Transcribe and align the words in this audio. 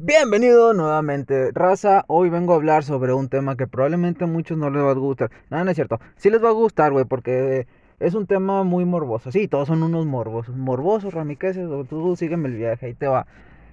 Bienvenido 0.00 0.74
nuevamente, 0.74 1.50
raza. 1.50 2.04
Hoy 2.06 2.28
vengo 2.28 2.52
a 2.52 2.56
hablar 2.56 2.84
sobre 2.84 3.12
un 3.12 3.28
tema 3.28 3.56
que 3.56 3.66
probablemente 3.66 4.22
a 4.22 4.26
muchos 4.28 4.56
no 4.56 4.70
les 4.70 4.80
va 4.80 4.92
a 4.92 4.94
gustar. 4.94 5.32
No, 5.50 5.64
no 5.64 5.68
es 5.72 5.74
cierto. 5.74 5.98
Sí 6.14 6.30
les 6.30 6.42
va 6.42 6.50
a 6.50 6.52
gustar, 6.52 6.92
güey, 6.92 7.04
porque 7.04 7.66
es 7.98 8.14
un 8.14 8.28
tema 8.28 8.62
muy 8.62 8.84
morboso. 8.84 9.32
Sí, 9.32 9.48
todos 9.48 9.66
son 9.66 9.82
unos 9.82 10.06
morbosos. 10.06 10.54
Morbosos, 10.56 11.12
ramiqueses, 11.12 11.68
tú 11.88 12.14
sígueme 12.14 12.48
el 12.48 12.54
viaje, 12.54 12.86
ahí 12.86 12.94
te 12.94 13.08
va. 13.08 13.26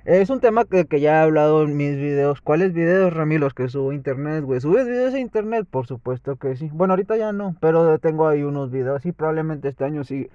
Es 0.04 0.32
un 0.32 0.40
tema 0.40 0.66
que, 0.66 0.86
que, 0.86 1.00
ya 1.00 1.20
he 1.20 1.24
hablado 1.26 1.62
en 1.62 1.78
mis 1.78 1.96
videos. 1.96 2.42
¿Cuáles 2.42 2.74
videos, 2.74 3.14
Rami? 3.14 3.38
Los 3.38 3.54
que 3.54 3.70
subo 3.70 3.92
a 3.92 3.94
internet, 3.94 4.44
güey. 4.44 4.60
¿Subes 4.62 4.88
videos 4.88 5.14
a 5.14 5.20
internet? 5.20 5.68
Por 5.70 5.86
supuesto 5.86 6.38
que 6.38 6.56
sí. 6.56 6.72
Bueno, 6.74 6.94
ahorita 6.94 7.18
ya 7.18 7.34
no, 7.34 7.56
pero 7.60 8.00
tengo 8.00 8.28
ahí 8.28 8.42
unos 8.42 8.72
videos 8.72 9.06
y 9.06 9.12
probablemente 9.12 9.68
este 9.68 9.84
año 9.84 10.04
sí 10.04 10.32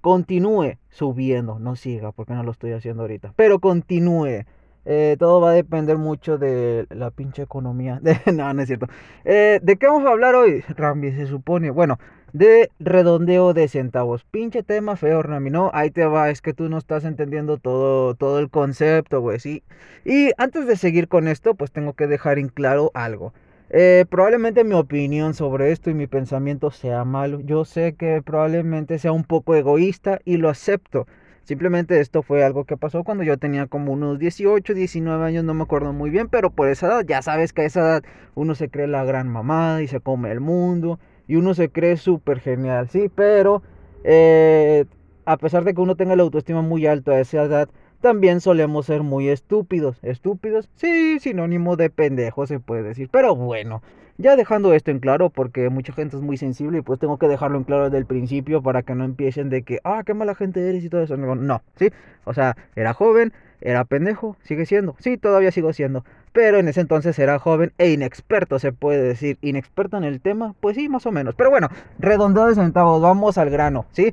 continúe 0.00 0.78
subiendo. 0.88 1.58
No 1.58 1.76
siga, 1.76 2.12
porque 2.12 2.32
no 2.32 2.44
lo 2.44 2.50
estoy 2.50 2.72
haciendo 2.72 3.02
ahorita. 3.02 3.34
Pero 3.36 3.58
continúe. 3.58 4.46
Eh, 4.86 5.16
todo 5.18 5.40
va 5.40 5.50
a 5.50 5.54
depender 5.54 5.96
mucho 5.98 6.38
de 6.38 6.86
la 6.90 7.10
pinche 7.10 7.42
economía. 7.42 8.00
no, 8.32 8.52
no 8.52 8.62
es 8.62 8.68
cierto. 8.68 8.86
Eh, 9.24 9.60
¿De 9.62 9.76
qué 9.76 9.86
vamos 9.86 10.04
a 10.06 10.10
hablar 10.10 10.34
hoy, 10.34 10.62
Rambi? 10.68 11.12
Se 11.12 11.26
supone. 11.26 11.70
Bueno, 11.70 11.98
de 12.34 12.70
redondeo 12.80 13.54
de 13.54 13.68
centavos. 13.68 14.24
Pinche 14.24 14.62
tema 14.62 14.96
feo, 14.96 15.22
Rami. 15.22 15.50
No, 15.50 15.70
ahí 15.72 15.90
te 15.90 16.04
va. 16.04 16.30
Es 16.30 16.42
que 16.42 16.52
tú 16.52 16.68
no 16.68 16.78
estás 16.78 17.04
entendiendo 17.04 17.58
todo, 17.58 18.14
todo 18.14 18.40
el 18.40 18.50
concepto, 18.50 19.20
güey. 19.20 19.38
Sí. 19.40 19.62
Y 20.04 20.30
antes 20.36 20.66
de 20.66 20.76
seguir 20.76 21.08
con 21.08 21.28
esto, 21.28 21.54
pues 21.54 21.70
tengo 21.70 21.94
que 21.94 22.06
dejar 22.06 22.38
en 22.38 22.48
claro 22.48 22.90
algo. 22.94 23.32
Eh, 23.70 24.04
probablemente 24.08 24.62
mi 24.64 24.74
opinión 24.74 25.34
sobre 25.34 25.72
esto 25.72 25.90
y 25.90 25.94
mi 25.94 26.06
pensamiento 26.06 26.70
sea 26.70 27.04
malo. 27.04 27.40
Yo 27.40 27.64
sé 27.64 27.94
que 27.94 28.20
probablemente 28.22 28.98
sea 28.98 29.12
un 29.12 29.24
poco 29.24 29.54
egoísta 29.54 30.20
y 30.24 30.36
lo 30.36 30.48
acepto. 30.48 31.06
Simplemente 31.44 32.00
esto 32.00 32.22
fue 32.22 32.42
algo 32.42 32.64
que 32.64 32.78
pasó 32.78 33.04
cuando 33.04 33.22
yo 33.22 33.36
tenía 33.36 33.66
como 33.66 33.92
unos 33.92 34.18
18, 34.18 34.72
19 34.72 35.24
años, 35.26 35.44
no 35.44 35.52
me 35.52 35.64
acuerdo 35.64 35.92
muy 35.92 36.08
bien, 36.08 36.28
pero 36.28 36.50
por 36.50 36.68
esa 36.68 36.86
edad, 36.86 37.04
ya 37.06 37.20
sabes 37.20 37.52
que 37.52 37.62
a 37.62 37.64
esa 37.66 37.80
edad 37.80 38.02
uno 38.34 38.54
se 38.54 38.70
cree 38.70 38.86
la 38.86 39.04
gran 39.04 39.28
mamá 39.28 39.82
y 39.82 39.86
se 39.86 40.00
come 40.00 40.30
el 40.30 40.40
mundo 40.40 40.98
y 41.28 41.36
uno 41.36 41.52
se 41.52 41.68
cree 41.68 41.98
súper 41.98 42.40
genial, 42.40 42.88
sí, 42.88 43.10
pero 43.14 43.62
eh, 44.04 44.86
a 45.26 45.36
pesar 45.36 45.64
de 45.64 45.74
que 45.74 45.80
uno 45.82 45.96
tenga 45.96 46.16
la 46.16 46.22
autoestima 46.22 46.62
muy 46.62 46.86
alta 46.86 47.12
a 47.12 47.20
esa 47.20 47.42
edad, 47.42 47.68
también 48.04 48.42
solemos 48.42 48.84
ser 48.84 49.02
muy 49.02 49.28
estúpidos. 49.30 49.96
¿Estúpidos? 50.02 50.68
Sí, 50.74 51.18
sinónimo 51.20 51.76
de 51.76 51.88
pendejo 51.88 52.46
se 52.46 52.60
puede 52.60 52.82
decir. 52.82 53.08
Pero 53.10 53.34
bueno, 53.34 53.80
ya 54.18 54.36
dejando 54.36 54.74
esto 54.74 54.90
en 54.90 54.98
claro, 54.98 55.30
porque 55.30 55.70
mucha 55.70 55.94
gente 55.94 56.14
es 56.18 56.22
muy 56.22 56.36
sensible 56.36 56.76
y 56.76 56.82
pues 56.82 57.00
tengo 57.00 57.16
que 57.16 57.28
dejarlo 57.28 57.56
en 57.56 57.64
claro 57.64 57.84
desde 57.84 57.96
el 57.96 58.04
principio 58.04 58.62
para 58.62 58.82
que 58.82 58.94
no 58.94 59.04
empiecen 59.04 59.48
de 59.48 59.62
que, 59.62 59.80
ah, 59.84 60.02
qué 60.04 60.12
mala 60.12 60.34
gente 60.34 60.68
eres 60.68 60.84
y 60.84 60.90
todo 60.90 61.02
eso. 61.02 61.16
No, 61.16 61.34
no, 61.34 61.62
¿sí? 61.76 61.88
O 62.24 62.34
sea, 62.34 62.58
era 62.76 62.92
joven, 62.92 63.32
era 63.62 63.86
pendejo, 63.86 64.36
sigue 64.42 64.66
siendo. 64.66 64.96
Sí, 64.98 65.16
todavía 65.16 65.50
sigo 65.50 65.72
siendo. 65.72 66.04
Pero 66.34 66.58
en 66.58 66.68
ese 66.68 66.82
entonces 66.82 67.18
era 67.18 67.38
joven 67.38 67.72
e 67.78 67.90
inexperto, 67.90 68.58
se 68.58 68.72
puede 68.72 69.02
decir. 69.02 69.38
Inexperto 69.40 69.96
en 69.96 70.04
el 70.04 70.20
tema, 70.20 70.54
pues 70.60 70.76
sí, 70.76 70.90
más 70.90 71.06
o 71.06 71.10
menos. 71.10 71.34
Pero 71.36 71.48
bueno, 71.48 71.70
redondeo 71.98 72.48
de 72.48 72.54
centavos, 72.54 73.00
vamos 73.00 73.38
al 73.38 73.48
grano, 73.48 73.86
¿sí? 73.92 74.12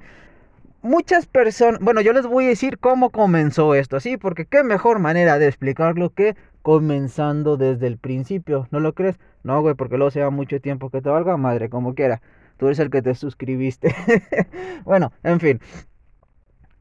Muchas 0.81 1.25
personas, 1.25 1.79
bueno, 1.81 2.01
yo 2.01 2.13
les 2.13 2.25
voy 2.25 2.45
a 2.45 2.49
decir 2.49 2.79
cómo 2.79 3.09
comenzó 3.09 3.75
esto, 3.75 3.99
¿sí? 3.99 4.17
Porque 4.17 4.45
qué 4.45 4.63
mejor 4.63 4.99
manera 4.99 5.39
de 5.39 5.47
explicarlo 5.47 6.11
que 6.11 6.35
comenzando 6.61 7.57
desde 7.57 7.87
el 7.87 7.97
principio, 7.97 8.67
¿no 8.71 8.79
lo 8.79 8.93
crees? 8.93 9.19
No, 9.43 9.61
güey, 9.61 9.75
porque 9.75 9.97
luego 9.97 10.11
sea 10.11 10.29
mucho 10.29 10.61
tiempo 10.61 10.89
que 10.89 11.01
te 11.01 11.09
valga 11.09 11.37
madre, 11.37 11.69
como 11.69 11.95
quiera. 11.95 12.21
Tú 12.57 12.67
eres 12.67 12.79
el 12.79 12.91
que 12.91 13.01
te 13.01 13.15
suscribiste. 13.15 13.95
bueno, 14.85 15.11
en 15.23 15.39
fin. 15.39 15.59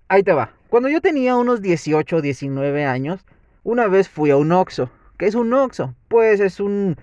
Ahí 0.08 0.22
te 0.22 0.32
va. 0.32 0.52
Cuando 0.68 0.88
yo 0.88 1.00
tenía 1.00 1.36
unos 1.36 1.62
18 1.62 2.16
o 2.16 2.20
19 2.20 2.84
años, 2.84 3.24
una 3.62 3.86
vez 3.86 4.08
fui 4.08 4.30
a 4.30 4.36
un 4.36 4.52
Oxxo. 4.52 4.90
¿Qué 5.18 5.26
es 5.26 5.34
un 5.34 5.52
Oxxo? 5.54 5.94
Pues 6.08 6.40
es 6.40 6.60
un 6.60 6.96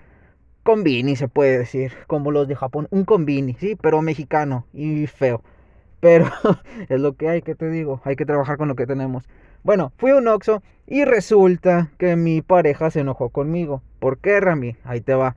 combini, 0.62 1.16
se 1.16 1.28
puede 1.28 1.58
decir, 1.58 1.92
como 2.06 2.30
los 2.30 2.46
de 2.46 2.54
Japón. 2.54 2.86
Un 2.90 3.04
combini, 3.04 3.54
sí, 3.54 3.76
pero 3.80 4.02
mexicano 4.02 4.66
y 4.72 5.06
feo. 5.06 5.42
Pero 6.00 6.26
es 6.88 7.00
lo 7.00 7.14
que 7.14 7.28
hay, 7.28 7.42
que 7.42 7.54
te 7.54 7.70
digo, 7.70 8.00
hay 8.04 8.16
que 8.16 8.26
trabajar 8.26 8.56
con 8.56 8.68
lo 8.68 8.76
que 8.76 8.86
tenemos. 8.86 9.24
Bueno, 9.64 9.92
fui 9.98 10.12
a 10.12 10.16
un 10.16 10.28
Oxxo 10.28 10.62
y 10.86 11.04
resulta 11.04 11.90
que 11.98 12.16
mi 12.16 12.42
pareja 12.42 12.90
se 12.90 13.00
enojó 13.00 13.30
conmigo. 13.30 13.82
¿Por 13.98 14.18
qué, 14.18 14.40
Rami? 14.40 14.76
Ahí 14.84 15.00
te 15.00 15.14
va. 15.14 15.36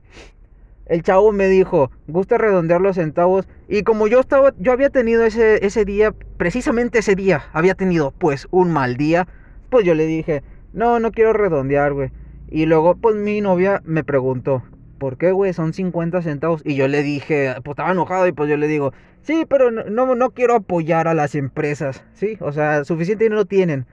El 0.86 1.02
chavo 1.02 1.32
me 1.32 1.48
dijo, 1.48 1.90
gusta 2.06 2.38
redondear 2.38 2.80
los 2.80 2.96
centavos. 2.96 3.48
Y 3.68 3.82
como 3.82 4.06
yo 4.08 4.20
estaba, 4.20 4.52
yo 4.58 4.72
había 4.72 4.90
tenido 4.90 5.24
ese, 5.24 5.64
ese 5.64 5.84
día, 5.84 6.12
precisamente 6.36 7.00
ese 7.00 7.14
día, 7.14 7.44
había 7.52 7.74
tenido 7.74 8.12
pues 8.12 8.46
un 8.50 8.72
mal 8.72 8.96
día. 8.96 9.26
Pues 9.70 9.84
yo 9.84 9.94
le 9.94 10.06
dije, 10.06 10.42
no, 10.72 11.00
no 11.00 11.12
quiero 11.12 11.32
redondear, 11.32 11.92
güey. 11.92 12.10
Y 12.50 12.66
luego 12.66 12.94
pues 12.96 13.16
mi 13.16 13.40
novia 13.40 13.82
me 13.84 14.04
preguntó, 14.04 14.62
¿por 15.02 15.16
qué, 15.16 15.32
güey? 15.32 15.52
Son 15.52 15.72
50 15.72 16.22
centavos. 16.22 16.62
Y 16.64 16.76
yo 16.76 16.86
le 16.86 17.02
dije, 17.02 17.52
pues 17.64 17.72
estaba 17.72 17.90
enojado 17.90 18.28
y 18.28 18.32
pues 18.32 18.48
yo 18.48 18.56
le 18.56 18.68
digo, 18.68 18.92
sí, 19.22 19.44
pero 19.48 19.72
no, 19.72 20.14
no, 20.14 20.30
quiero 20.30 20.54
apoyar 20.54 21.08
a 21.08 21.14
las 21.14 21.34
empresas, 21.34 22.04
¿sí? 22.14 22.38
O 22.38 22.52
sea, 22.52 22.84
suficiente 22.84 23.24
dinero 23.24 23.44
tienen. 23.44 23.84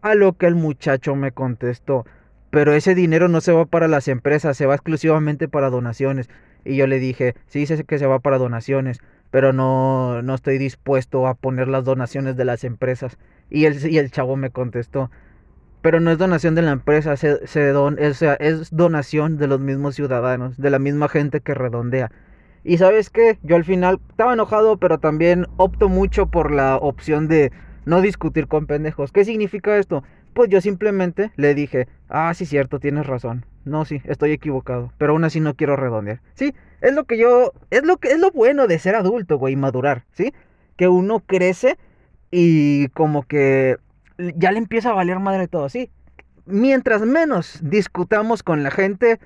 A 0.00 0.14
lo 0.14 0.38
que 0.38 0.46
el 0.46 0.54
muchacho 0.54 1.14
me 1.16 1.32
contestó, 1.32 2.06
pero 2.48 2.72
ese 2.72 2.94
dinero 2.94 3.28
no 3.28 3.42
se 3.42 3.52
va 3.52 3.66
para 3.66 3.88
las 3.88 4.08
empresas, 4.08 4.56
se 4.56 4.64
va 4.64 4.74
exclusivamente 4.74 5.48
para 5.48 5.68
donaciones. 5.68 6.30
Y 6.64 6.76
yo 6.76 6.86
le 6.86 6.98
dije, 6.98 7.34
sí, 7.48 7.66
sé 7.66 7.84
que 7.84 7.98
se 7.98 8.06
va 8.06 8.20
para 8.20 8.38
donaciones, 8.38 9.00
pero 9.30 9.52
no, 9.52 10.22
no 10.22 10.34
estoy 10.34 10.56
dispuesto 10.56 11.26
a 11.26 11.34
poner 11.34 11.68
las 11.68 11.84
donaciones 11.84 12.38
de 12.38 12.46
las 12.46 12.64
empresas. 12.64 13.18
Y 13.50 13.66
el, 13.66 13.86
y 13.86 13.98
el 13.98 14.10
chavo 14.10 14.36
me 14.36 14.48
contestó, 14.48 15.10
pero 15.80 16.00
no 16.00 16.10
es 16.10 16.18
donación 16.18 16.54
de 16.54 16.62
la 16.62 16.72
empresa, 16.72 17.16
se, 17.16 17.46
se 17.46 17.72
es 18.40 18.70
donación 18.70 19.38
de 19.38 19.46
los 19.46 19.60
mismos 19.60 19.94
ciudadanos, 19.94 20.56
de 20.56 20.70
la 20.70 20.78
misma 20.78 21.08
gente 21.08 21.40
que 21.40 21.54
redondea. 21.54 22.10
Y 22.64 22.78
sabes 22.78 23.10
qué, 23.10 23.38
yo 23.42 23.56
al 23.56 23.64
final 23.64 24.00
estaba 24.10 24.34
enojado, 24.34 24.76
pero 24.76 24.98
también 24.98 25.46
opto 25.56 25.88
mucho 25.88 26.26
por 26.26 26.50
la 26.50 26.76
opción 26.76 27.28
de 27.28 27.52
no 27.84 28.02
discutir 28.02 28.48
con 28.48 28.66
pendejos. 28.66 29.12
¿Qué 29.12 29.24
significa 29.24 29.78
esto? 29.78 30.02
Pues 30.34 30.50
yo 30.50 30.60
simplemente 30.60 31.32
le 31.36 31.54
dije, 31.54 31.88
ah, 32.08 32.32
sí, 32.34 32.44
cierto, 32.44 32.78
tienes 32.80 33.06
razón. 33.06 33.46
No, 33.64 33.84
sí, 33.84 34.02
estoy 34.04 34.32
equivocado, 34.32 34.92
pero 34.98 35.12
aún 35.12 35.24
así 35.24 35.40
no 35.40 35.54
quiero 35.54 35.76
redondear. 35.76 36.20
Sí, 36.34 36.54
es 36.80 36.94
lo 36.94 37.04
que 37.04 37.18
yo, 37.18 37.52
es 37.70 37.84
lo 37.84 37.98
que 37.98 38.08
es 38.08 38.18
lo 38.18 38.30
bueno 38.30 38.66
de 38.66 38.78
ser 38.78 38.94
adulto, 38.94 39.38
güey, 39.38 39.56
madurar, 39.56 40.04
¿sí? 40.12 40.32
Que 40.76 40.88
uno 40.88 41.20
crece 41.20 41.78
y 42.30 42.88
como 42.88 43.22
que 43.22 43.76
ya 44.36 44.52
le 44.52 44.58
empieza 44.58 44.90
a 44.90 44.94
valer 44.94 45.18
madre 45.18 45.48
todo, 45.48 45.68
sí. 45.68 45.90
Mientras 46.46 47.02
menos 47.02 47.58
discutamos 47.62 48.42
con 48.42 48.62
la 48.62 48.70
gente, 48.70 49.18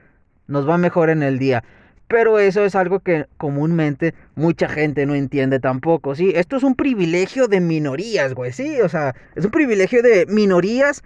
nos 0.46 0.68
va 0.68 0.78
mejor 0.78 1.10
en 1.10 1.22
el 1.22 1.38
día. 1.38 1.64
Pero 2.08 2.38
eso 2.38 2.64
es 2.64 2.74
algo 2.74 3.00
que 3.00 3.26
comúnmente 3.38 4.14
mucha 4.34 4.68
gente 4.68 5.06
no 5.06 5.14
entiende 5.14 5.60
tampoco, 5.60 6.14
¿sí? 6.14 6.32
Esto 6.34 6.56
es 6.56 6.62
un 6.62 6.74
privilegio 6.74 7.48
de 7.48 7.60
minorías, 7.60 8.34
güey, 8.34 8.52
¿sí? 8.52 8.80
O 8.82 8.88
sea, 8.88 9.14
es 9.34 9.44
un 9.46 9.50
privilegio 9.50 10.02
de 10.02 10.26
minorías 10.26 11.02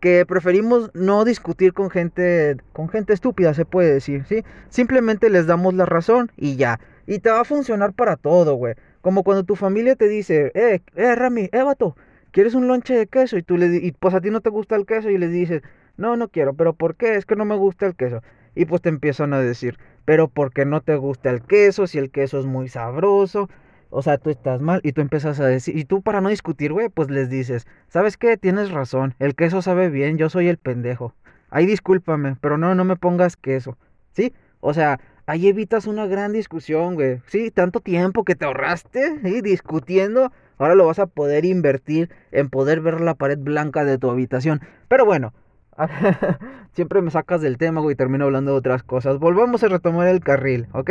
que 0.00 0.26
preferimos 0.26 0.90
no 0.92 1.24
discutir 1.24 1.72
con 1.72 1.90
gente, 1.90 2.56
con 2.72 2.88
gente 2.88 3.12
estúpida, 3.12 3.54
se 3.54 3.64
puede 3.64 3.92
decir, 3.92 4.24
¿sí? 4.28 4.44
Simplemente 4.68 5.30
les 5.30 5.46
damos 5.46 5.74
la 5.74 5.86
razón 5.86 6.30
y 6.36 6.56
ya. 6.56 6.80
Y 7.06 7.20
te 7.20 7.30
va 7.30 7.40
a 7.40 7.44
funcionar 7.44 7.92
para 7.92 8.16
todo, 8.16 8.54
güey. 8.54 8.74
Como 9.00 9.22
cuando 9.22 9.44
tu 9.44 9.56
familia 9.56 9.96
te 9.96 10.08
dice, 10.08 10.52
eh, 10.54 10.80
eh, 10.94 11.14
Rami, 11.14 11.48
eh, 11.52 11.62
vato, 11.62 11.96
¿quieres 12.30 12.54
un 12.54 12.68
lonche 12.68 12.94
de 12.94 13.06
queso? 13.06 13.36
Y 13.36 13.42
tú 13.42 13.56
le 13.56 13.76
y 13.76 13.92
pues 13.92 14.14
a 14.14 14.20
ti 14.20 14.30
no 14.30 14.40
te 14.40 14.50
gusta 14.50 14.76
el 14.76 14.86
queso 14.86 15.10
y 15.10 15.18
le 15.18 15.28
dices, 15.28 15.62
no, 15.96 16.16
no 16.16 16.28
quiero, 16.28 16.54
pero 16.54 16.72
¿por 16.72 16.96
qué? 16.96 17.16
Es 17.16 17.26
que 17.26 17.36
no 17.36 17.44
me 17.44 17.56
gusta 17.56 17.86
el 17.86 17.94
queso. 17.94 18.22
Y 18.54 18.64
pues 18.64 18.82
te 18.82 18.88
empiezan 18.88 19.32
a 19.32 19.40
decir, 19.40 19.78
pero 20.04 20.28
¿por 20.28 20.52
qué 20.52 20.64
no 20.64 20.80
te 20.80 20.96
gusta 20.96 21.30
el 21.30 21.42
queso? 21.42 21.86
Si 21.86 21.98
el 21.98 22.10
queso 22.10 22.40
es 22.40 22.46
muy 22.46 22.68
sabroso. 22.68 23.48
O 23.90 24.02
sea, 24.02 24.18
tú 24.18 24.30
estás 24.30 24.60
mal 24.60 24.80
y 24.84 24.92
tú 24.92 25.00
empiezas 25.00 25.40
a 25.40 25.46
decir, 25.46 25.76
y 25.76 25.84
tú 25.84 26.00
para 26.00 26.20
no 26.20 26.28
discutir, 26.28 26.72
güey, 26.72 26.88
pues 26.88 27.10
les 27.10 27.28
dices, 27.28 27.66
¿sabes 27.88 28.16
qué? 28.16 28.36
Tienes 28.36 28.70
razón, 28.70 29.14
el 29.18 29.34
queso 29.34 29.62
sabe 29.62 29.90
bien, 29.90 30.16
yo 30.16 30.30
soy 30.30 30.46
el 30.46 30.58
pendejo. 30.58 31.14
Ahí 31.50 31.66
discúlpame, 31.66 32.36
pero 32.40 32.56
no, 32.56 32.74
no 32.76 32.84
me 32.84 32.94
pongas 32.94 33.36
queso. 33.36 33.76
¿Sí? 34.12 34.32
O 34.60 34.74
sea, 34.74 35.00
ahí 35.26 35.48
evitas 35.48 35.86
una 35.86 36.06
gran 36.06 36.32
discusión, 36.32 36.94
güey. 36.94 37.20
Sí, 37.26 37.50
tanto 37.50 37.80
tiempo 37.80 38.24
que 38.24 38.36
te 38.36 38.44
ahorraste, 38.44 39.20
¿sí? 39.22 39.40
Discutiendo 39.40 40.32
Ahora 40.60 40.74
lo 40.74 40.86
vas 40.86 40.98
a 40.98 41.06
poder 41.06 41.46
invertir 41.46 42.10
en 42.32 42.50
poder 42.50 42.82
ver 42.82 43.00
la 43.00 43.14
pared 43.14 43.38
blanca 43.38 43.82
de 43.86 43.96
tu 43.96 44.10
habitación. 44.10 44.60
Pero 44.88 45.06
bueno, 45.06 45.32
siempre 46.72 47.00
me 47.00 47.10
sacas 47.10 47.40
del 47.40 47.56
tema, 47.56 47.80
y 47.90 47.94
termino 47.94 48.26
hablando 48.26 48.52
de 48.52 48.58
otras 48.58 48.82
cosas. 48.82 49.18
Volvamos 49.18 49.64
a 49.64 49.68
retomar 49.68 50.06
el 50.08 50.20
carril, 50.20 50.68
¿ok? 50.74 50.90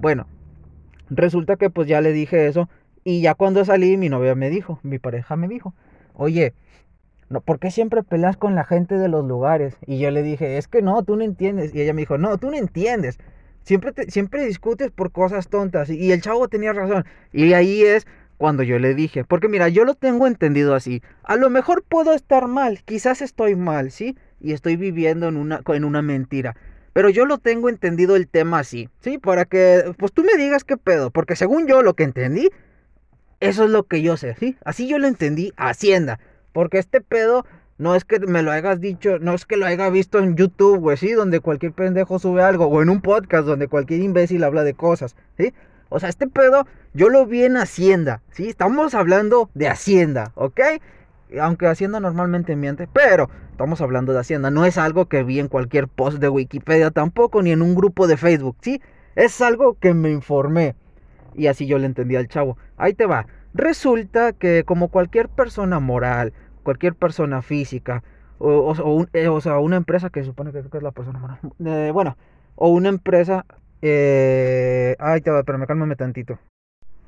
Bueno, 0.00 0.26
resulta 1.08 1.54
que 1.54 1.70
pues 1.70 1.86
ya 1.86 2.00
le 2.00 2.12
dije 2.12 2.48
eso. 2.48 2.68
Y 3.04 3.20
ya 3.20 3.36
cuando 3.36 3.64
salí, 3.64 3.96
mi 3.96 4.08
novia 4.08 4.34
me 4.34 4.50
dijo, 4.50 4.80
mi 4.82 4.98
pareja 4.98 5.36
me 5.36 5.46
dijo, 5.46 5.72
oye, 6.14 6.52
no, 7.28 7.40
¿por 7.40 7.60
qué 7.60 7.70
siempre 7.70 8.02
peleas 8.02 8.36
con 8.36 8.56
la 8.56 8.64
gente 8.64 8.96
de 8.96 9.08
los 9.08 9.24
lugares? 9.24 9.76
Y 9.86 10.00
yo 10.00 10.10
le 10.10 10.24
dije, 10.24 10.58
es 10.58 10.66
que 10.66 10.82
no, 10.82 11.04
tú 11.04 11.14
no 11.14 11.22
entiendes. 11.22 11.72
Y 11.72 11.80
ella 11.80 11.92
me 11.92 12.02
dijo, 12.02 12.18
no, 12.18 12.38
tú 12.38 12.50
no 12.50 12.56
entiendes. 12.56 13.20
Siempre, 13.62 13.92
siempre 14.08 14.44
discutes 14.44 14.90
por 14.90 15.12
cosas 15.12 15.48
tontas. 15.48 15.90
Y 15.90 16.10
el 16.10 16.22
chavo 16.22 16.48
tenía 16.48 16.72
razón. 16.72 17.04
Y 17.32 17.52
ahí 17.52 17.82
es 17.82 18.08
cuando 18.38 18.62
yo 18.62 18.78
le 18.78 18.94
dije, 18.94 19.24
porque 19.24 19.48
mira, 19.48 19.68
yo 19.68 19.84
lo 19.84 19.94
tengo 19.94 20.26
entendido 20.26 20.74
así. 20.74 21.02
A 21.22 21.36
lo 21.36 21.50
mejor 21.50 21.82
puedo 21.82 22.12
estar 22.12 22.48
mal, 22.48 22.82
quizás 22.84 23.22
estoy 23.22 23.56
mal, 23.56 23.90
¿sí? 23.90 24.16
y 24.40 24.52
estoy 24.52 24.76
viviendo 24.76 25.28
en 25.28 25.36
una, 25.36 25.60
en 25.66 25.84
una 25.84 26.02
mentira. 26.02 26.56
Pero 26.92 27.10
yo 27.10 27.26
lo 27.26 27.38
tengo 27.38 27.68
entendido 27.68 28.16
el 28.16 28.26
tema 28.26 28.60
así, 28.60 28.88
¿sí? 29.00 29.18
Para 29.18 29.44
que, 29.44 29.92
pues 29.98 30.12
tú 30.12 30.24
me 30.24 30.36
digas 30.36 30.64
qué 30.64 30.76
pedo, 30.76 31.10
porque 31.10 31.36
según 31.36 31.66
yo 31.66 31.82
lo 31.82 31.94
que 31.94 32.04
entendí, 32.04 32.48
eso 33.40 33.64
es 33.64 33.70
lo 33.70 33.84
que 33.84 34.00
yo 34.00 34.16
sé, 34.16 34.34
¿sí? 34.38 34.56
Así 34.64 34.88
yo 34.88 34.98
lo 34.98 35.06
entendí, 35.06 35.52
Hacienda. 35.56 36.18
Porque 36.52 36.78
este 36.78 37.02
pedo 37.02 37.44
no 37.76 37.94
es 37.94 38.04
que 38.06 38.18
me 38.20 38.42
lo 38.42 38.50
hayas 38.50 38.80
dicho, 38.80 39.18
no 39.18 39.34
es 39.34 39.44
que 39.44 39.58
lo 39.58 39.66
haya 39.66 39.90
visto 39.90 40.18
en 40.18 40.36
YouTube, 40.36 40.78
güey, 40.78 40.96
sí, 40.96 41.12
donde 41.12 41.40
cualquier 41.40 41.72
pendejo 41.72 42.18
sube 42.18 42.42
algo, 42.42 42.66
o 42.66 42.80
en 42.80 42.88
un 42.88 43.02
podcast 43.02 43.46
donde 43.46 43.68
cualquier 43.68 44.00
imbécil 44.00 44.42
habla 44.42 44.64
de 44.64 44.72
cosas, 44.72 45.16
¿sí? 45.36 45.52
O 45.88 46.00
sea, 46.00 46.08
este 46.08 46.26
pedo 46.26 46.66
yo 46.94 47.08
lo 47.08 47.26
vi 47.26 47.44
en 47.44 47.56
Hacienda, 47.56 48.22
¿sí? 48.30 48.48
Estamos 48.48 48.94
hablando 48.94 49.50
de 49.54 49.68
Hacienda, 49.68 50.32
¿ok? 50.34 50.60
Aunque 51.40 51.66
Hacienda 51.66 52.00
normalmente 52.00 52.56
miente, 52.56 52.88
pero 52.92 53.28
estamos 53.50 53.80
hablando 53.80 54.12
de 54.12 54.20
Hacienda. 54.20 54.50
No 54.50 54.64
es 54.64 54.78
algo 54.78 55.06
que 55.06 55.22
vi 55.22 55.38
en 55.38 55.48
cualquier 55.48 55.88
post 55.88 56.18
de 56.18 56.28
Wikipedia 56.28 56.90
tampoco, 56.90 57.42
ni 57.42 57.52
en 57.52 57.62
un 57.62 57.74
grupo 57.74 58.06
de 58.06 58.16
Facebook, 58.16 58.56
¿sí? 58.60 58.80
Es 59.14 59.40
algo 59.40 59.74
que 59.78 59.94
me 59.94 60.10
informé. 60.10 60.74
Y 61.34 61.48
así 61.48 61.66
yo 61.66 61.78
le 61.78 61.86
entendí 61.86 62.16
al 62.16 62.28
chavo. 62.28 62.56
Ahí 62.76 62.94
te 62.94 63.06
va. 63.06 63.26
Resulta 63.54 64.32
que 64.32 64.64
como 64.64 64.88
cualquier 64.88 65.28
persona 65.28 65.80
moral, 65.80 66.32
cualquier 66.62 66.94
persona 66.94 67.42
física, 67.42 68.02
o, 68.38 69.06
eh, 69.12 69.28
o, 69.28 69.40
sea, 69.40 69.58
una 69.58 69.76
empresa 69.76 70.10
que 70.10 70.22
supone 70.22 70.52
que, 70.52 70.58
es 70.58 70.82
la 70.82 70.90
persona 70.90 71.18
moral, 71.18 71.38
eh, 71.64 71.90
bueno, 71.92 72.16
o 72.54 72.68
una 72.68 72.88
empresa... 72.88 73.46
Eh, 73.82 74.96
ay, 74.98 75.20
te 75.20 75.30
va, 75.30 75.42
pero 75.42 75.58
me 75.58 75.66
cálmame 75.66 75.96
tantito. 75.96 76.38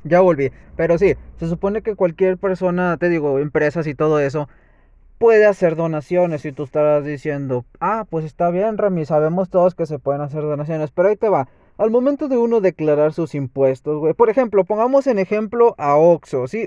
Ya 0.05 0.21
volví. 0.21 0.53
Pero 0.77 0.99
sí, 0.99 1.15
se 1.39 1.49
supone 1.49 1.83
que 1.83 1.97
cualquier 1.97 2.39
persona, 2.39 2.97
te 2.99 3.09
digo, 3.09 3.39
empresas 3.39 3.87
y 3.87 3.95
todo 3.95 4.21
eso, 4.21 4.49
puede 5.19 5.47
hacer 5.47 5.77
donaciones. 5.77 6.45
Y 6.45 6.53
tú 6.53 6.65
estarás 6.65 7.05
diciendo, 7.05 7.65
ah, 7.81 8.07
pues 8.09 8.25
está 8.25 8.51
bien, 8.51 8.79
Rami, 8.79 9.05
sabemos 9.05 9.51
todos 9.51 9.75
que 9.75 9.87
se 9.87 9.99
pueden 9.99 10.23
hacer 10.23 10.43
donaciones. 10.43 10.91
Pero 10.91 11.09
ahí 11.09 11.17
te 11.17 11.29
va. 11.29 11.49
Al 11.77 11.91
momento 11.91 12.29
de 12.29 12.37
uno 12.37 12.61
declarar 12.61 13.13
sus 13.13 13.35
impuestos, 13.35 13.99
güey. 13.99 14.15
Por 14.15 14.31
ejemplo, 14.31 14.65
pongamos 14.65 15.07
en 15.07 15.19
ejemplo 15.19 15.75
a 15.79 15.97
Oxxo, 15.97 16.49
¿sí? 16.49 16.67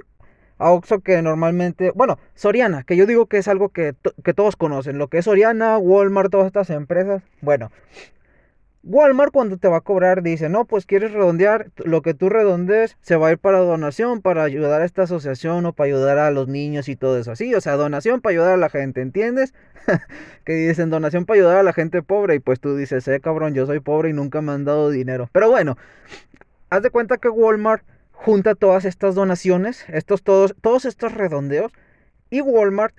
A 0.57 0.71
Oxxo 0.71 0.99
que 1.01 1.21
normalmente, 1.21 1.91
bueno, 1.95 2.17
Soriana, 2.35 2.83
que 2.83 2.95
yo 2.95 3.05
digo 3.05 3.25
que 3.25 3.37
es 3.37 3.47
algo 3.47 3.69
que, 3.69 3.93
que 4.23 4.33
todos 4.33 4.55
conocen. 4.55 4.97
Lo 4.97 5.07
que 5.07 5.17
es 5.17 5.25
Soriana, 5.25 5.77
Walmart, 5.77 6.31
todas 6.31 6.47
estas 6.47 6.69
empresas. 6.69 7.23
Bueno, 7.41 7.71
Walmart 8.83 9.31
cuando 9.31 9.57
te 9.57 9.67
va 9.67 9.77
a 9.77 9.81
cobrar 9.81 10.23
dice, 10.23 10.49
no, 10.49 10.65
pues 10.65 10.87
quieres 10.87 11.11
redondear, 11.11 11.69
lo 11.77 12.01
que 12.01 12.15
tú 12.15 12.29
redondees 12.29 12.97
se 13.01 13.15
va 13.15 13.27
a 13.27 13.31
ir 13.31 13.37
para 13.37 13.59
donación, 13.59 14.21
para 14.21 14.43
ayudar 14.43 14.81
a 14.81 14.85
esta 14.85 15.03
asociación 15.03 15.65
o 15.67 15.73
para 15.73 15.87
ayudar 15.87 16.17
a 16.17 16.31
los 16.31 16.47
niños 16.47 16.89
y 16.89 16.95
todo 16.95 17.19
eso. 17.19 17.31
Así, 17.31 17.53
o 17.53 17.61
sea, 17.61 17.75
donación 17.75 18.21
para 18.21 18.31
ayudar 18.31 18.53
a 18.53 18.57
la 18.57 18.69
gente, 18.69 19.01
¿entiendes? 19.01 19.53
que 20.45 20.53
dicen 20.53 20.89
donación 20.89 21.25
para 21.25 21.39
ayudar 21.39 21.57
a 21.57 21.63
la 21.63 21.73
gente 21.73 22.01
pobre 22.01 22.35
y 22.35 22.39
pues 22.39 22.59
tú 22.59 22.75
dices, 22.75 23.07
eh, 23.07 23.19
cabrón, 23.19 23.53
yo 23.53 23.67
soy 23.67 23.81
pobre 23.81 24.09
y 24.09 24.13
nunca 24.13 24.41
me 24.41 24.51
han 24.51 24.65
dado 24.65 24.89
dinero. 24.89 25.29
Pero 25.31 25.49
bueno, 25.49 25.77
haz 26.71 26.81
de 26.81 26.89
cuenta 26.89 27.17
que 27.17 27.29
Walmart 27.29 27.83
junta 28.11 28.55
todas 28.55 28.85
estas 28.85 29.13
donaciones, 29.13 29.85
estos 29.89 30.23
todos, 30.23 30.55
todos 30.59 30.85
estos 30.85 31.13
redondeos 31.13 31.71
y 32.31 32.41
Walmart 32.41 32.95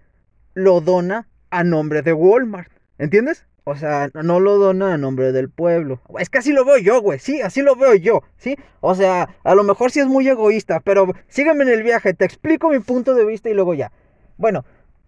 lo 0.55 0.81
dona 0.81 1.27
a 1.51 1.65
nombre 1.65 2.03
de 2.03 2.13
Walmart, 2.13 2.71
¿entiendes? 2.99 3.47
O 3.65 3.77
sea, 3.77 4.11
no 4.13 4.41
lo 4.41 4.59
dona 4.59 4.95
a 4.95 4.99
nombre 4.99 5.31
del 5.33 5.49
pueblo. 5.49 6.01
Es 6.19 6.29
que 6.29 6.39
así 6.39 6.53
lo 6.53 6.65
veo 6.65 6.79
yo, 6.79 7.01
güey. 7.01 7.19
Sí, 7.19 7.41
así 7.41 7.63
lo 7.63 7.77
veo 7.77 7.95
yo. 7.95 8.23
Sí. 8.37 8.57
O 8.81 8.95
sea, 8.95 9.37
a 9.45 9.55
lo 9.55 9.63
mejor 9.63 9.93
sí 9.93 10.01
es 10.01 10.07
muy 10.07 10.29
egoísta, 10.29 10.81
pero 10.81 11.07
sígueme 11.29 11.63
en 11.63 11.71
el 11.71 11.83
viaje. 11.83 12.13
Te 12.13 12.25
explico 12.25 12.71
mi 12.71 12.81
punto 12.81 13.15
de 13.15 13.25
vista 13.25 13.49
y 13.51 13.55
luego 13.55 13.75
ya. 13.75 13.93
Bueno, 14.37 14.65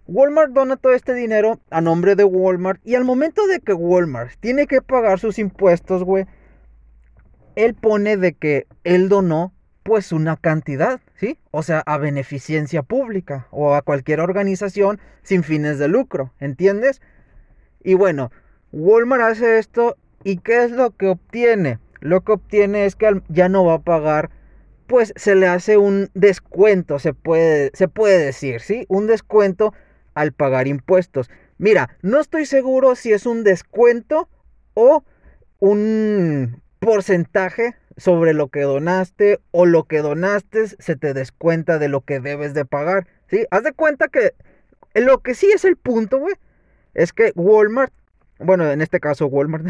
Walmart 0.06 0.52
dona 0.52 0.76
todo 0.76 0.92
este 0.92 1.14
dinero 1.14 1.58
a 1.70 1.80
nombre 1.80 2.14
de 2.14 2.24
Walmart. 2.24 2.80
Y 2.84 2.94
al 2.94 3.04
momento 3.04 3.46
de 3.48 3.58
que 3.60 3.72
Walmart 3.72 4.32
tiene 4.38 4.66
que 4.68 4.82
pagar 4.82 5.18
sus 5.18 5.40
impuestos, 5.40 6.04
güey, 6.04 6.26
él 7.56 7.74
pone 7.74 8.16
de 8.16 8.34
que 8.34 8.66
él 8.84 9.08
donó 9.08 9.52
pues 9.82 10.12
una 10.12 10.36
cantidad, 10.36 11.00
¿sí? 11.16 11.38
O 11.50 11.62
sea, 11.62 11.82
a 11.86 11.98
beneficencia 11.98 12.82
pública 12.82 13.48
o 13.50 13.74
a 13.74 13.82
cualquier 13.82 14.20
organización 14.20 15.00
sin 15.22 15.42
fines 15.42 15.78
de 15.78 15.88
lucro, 15.88 16.32
¿entiendes? 16.40 17.02
Y 17.82 17.94
bueno, 17.94 18.30
Walmart 18.75 19.23
hace 19.23 19.59
esto 19.59 19.97
y 20.25 20.38
¿qué 20.38 20.65
es 20.65 20.73
lo 20.73 20.91
que 20.91 21.06
obtiene? 21.06 21.79
Lo 22.00 22.23
que 22.23 22.32
obtiene 22.32 22.87
es 22.87 22.97
que 22.97 23.23
ya 23.29 23.49
no 23.49 23.65
va 23.65 23.75
a 23.75 23.82
pagar, 23.82 24.31
pues 24.88 25.12
se 25.17 25.37
le 25.37 25.47
hace 25.47 25.76
un 25.76 26.11
descuento, 26.15 26.99
se 26.99 27.15
puede, 27.15 27.71
se 27.75 27.87
puede 27.87 28.19
decir, 28.19 28.61
¿sí? 28.61 28.85
Un 28.88 29.06
descuento 29.06 29.73
al 30.15 30.32
pagar 30.32 30.67
impuestos. 30.67 31.31
Mira, 31.56 31.97
no 32.03 32.21
estoy 32.21 32.47
seguro 32.47 32.97
si 32.97 33.12
es 33.12 33.26
un 33.26 33.44
descuento 33.44 34.29
o 34.75 35.05
un 35.61 36.61
porcentaje 36.81 37.76
sobre 37.97 38.35
lo 38.35 38.49
que 38.49 38.62
donaste 38.62 39.38
o 39.53 39.67
lo 39.67 39.85
que 39.85 39.99
donaste 39.99 40.67
se 40.67 40.97
te 40.97 41.15
descuenta 41.15 41.79
de 41.79 41.88
lo 41.88 42.00
que 42.00 42.19
debes 42.19 42.55
de 42.55 42.65
pagar, 42.65 43.06
¿sí? 43.31 43.47
Haz 43.53 43.62
de 43.62 43.73
cuenta 43.73 44.09
que 44.09 44.35
lo 44.94 45.21
que 45.21 45.35
sí 45.35 45.47
es 45.55 45.65
el 45.65 45.76
punto, 45.76 46.19
güey, 46.19 46.35
es 46.93 47.12
que 47.12 47.32
Walmart 47.37 47.93
bueno, 48.38 48.70
en 48.70 48.82
este 48.82 49.00
caso 49.00 49.26
Walmart, 49.26 49.66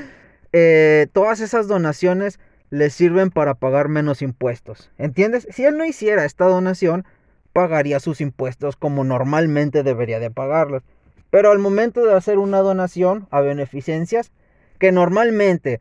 eh, 0.52 1.06
todas 1.12 1.40
esas 1.40 1.68
donaciones 1.68 2.38
le 2.70 2.90
sirven 2.90 3.30
para 3.30 3.54
pagar 3.54 3.88
menos 3.88 4.22
impuestos. 4.22 4.90
¿Entiendes? 4.98 5.46
Si 5.50 5.64
él 5.64 5.76
no 5.78 5.84
hiciera 5.84 6.24
esta 6.24 6.46
donación, 6.46 7.04
pagaría 7.52 8.00
sus 8.00 8.20
impuestos 8.20 8.76
como 8.76 9.04
normalmente 9.04 9.82
debería 9.82 10.20
de 10.20 10.30
pagarlos. 10.30 10.82
Pero 11.30 11.50
al 11.50 11.58
momento 11.58 12.04
de 12.04 12.14
hacer 12.14 12.38
una 12.38 12.58
donación 12.58 13.26
a 13.30 13.40
beneficencias, 13.40 14.32
que 14.78 14.92
normalmente 14.92 15.80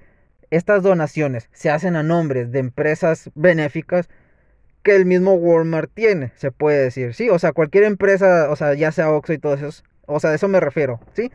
estas 0.49 0.83
donaciones 0.83 1.49
se 1.53 1.69
hacen 1.69 1.95
a 1.95 2.03
nombre 2.03 2.45
de 2.45 2.59
empresas 2.59 3.29
benéficas 3.35 4.09
que 4.83 4.95
el 4.95 5.05
mismo 5.05 5.33
Walmart 5.33 5.91
tiene, 5.93 6.31
se 6.35 6.51
puede 6.51 6.81
decir. 6.83 7.13
Sí, 7.13 7.29
o 7.29 7.39
sea, 7.39 7.51
cualquier 7.51 7.83
empresa, 7.83 8.49
o 8.49 8.55
sea, 8.55 8.73
ya 8.73 8.91
sea 8.91 9.11
Oxxo 9.11 9.33
y 9.33 9.37
todo 9.37 9.53
eso, 9.53 9.83
o 10.05 10.19
sea, 10.19 10.29
de 10.29 10.37
eso 10.37 10.47
me 10.47 10.59
refiero, 10.59 10.99
¿sí? 11.13 11.31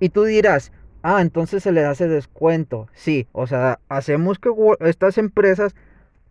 Y 0.00 0.10
tú 0.10 0.24
dirás, 0.24 0.72
ah, 1.02 1.20
entonces 1.20 1.62
se 1.62 1.72
le 1.72 1.84
hace 1.84 2.08
descuento. 2.08 2.88
Sí, 2.92 3.26
o 3.32 3.46
sea, 3.46 3.80
hacemos 3.88 4.38
que 4.38 4.50
estas 4.80 5.18
empresas 5.18 5.74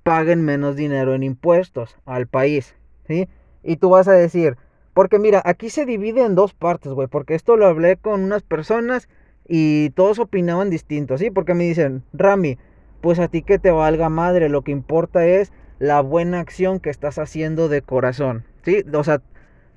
paguen 0.03 0.44
menos 0.44 0.75
dinero 0.75 1.15
en 1.15 1.23
impuestos 1.23 1.97
al 2.06 2.27
país, 2.27 2.75
¿sí? 3.07 3.27
Y 3.63 3.77
tú 3.77 3.89
vas 3.89 4.07
a 4.07 4.13
decir, 4.13 4.57
porque 4.94 5.17
mira, 5.17 5.41
aquí 5.45 5.69
se 5.69 5.85
divide 5.85 6.23
en 6.23 6.35
dos 6.35 6.53
partes, 6.53 6.94
güey, 6.94 7.07
porque 7.07 7.35
esto 7.35 7.57
lo 7.57 7.65
hablé 7.65 7.97
con 7.97 8.23
unas 8.23 8.44
personas 8.44 9.09
y 9.47 9.89
todos 9.91 10.19
opinaban 10.19 10.69
distinto, 10.69 11.17
¿sí? 11.17 11.31
Porque 11.31 11.53
me 11.53 11.63
dicen, 11.63 12.03
Rami, 12.13 12.57
pues 13.01 13.19
a 13.19 13.27
ti 13.27 13.41
que 13.41 13.60
te 13.60 13.72
valga 13.72 14.10
madre, 14.10 14.50
lo 14.50 14.62
que 14.62 14.72
importa 14.72 15.25
es 15.25 15.51
la 15.79 16.01
buena 16.01 16.39
acción 16.39 16.79
que 16.79 16.89
estás 16.89 17.17
haciendo 17.17 17.67
de 17.67 17.81
corazón, 17.81 18.45
¿sí? 18.63 18.84
O 18.93 19.03
sea, 19.03 19.22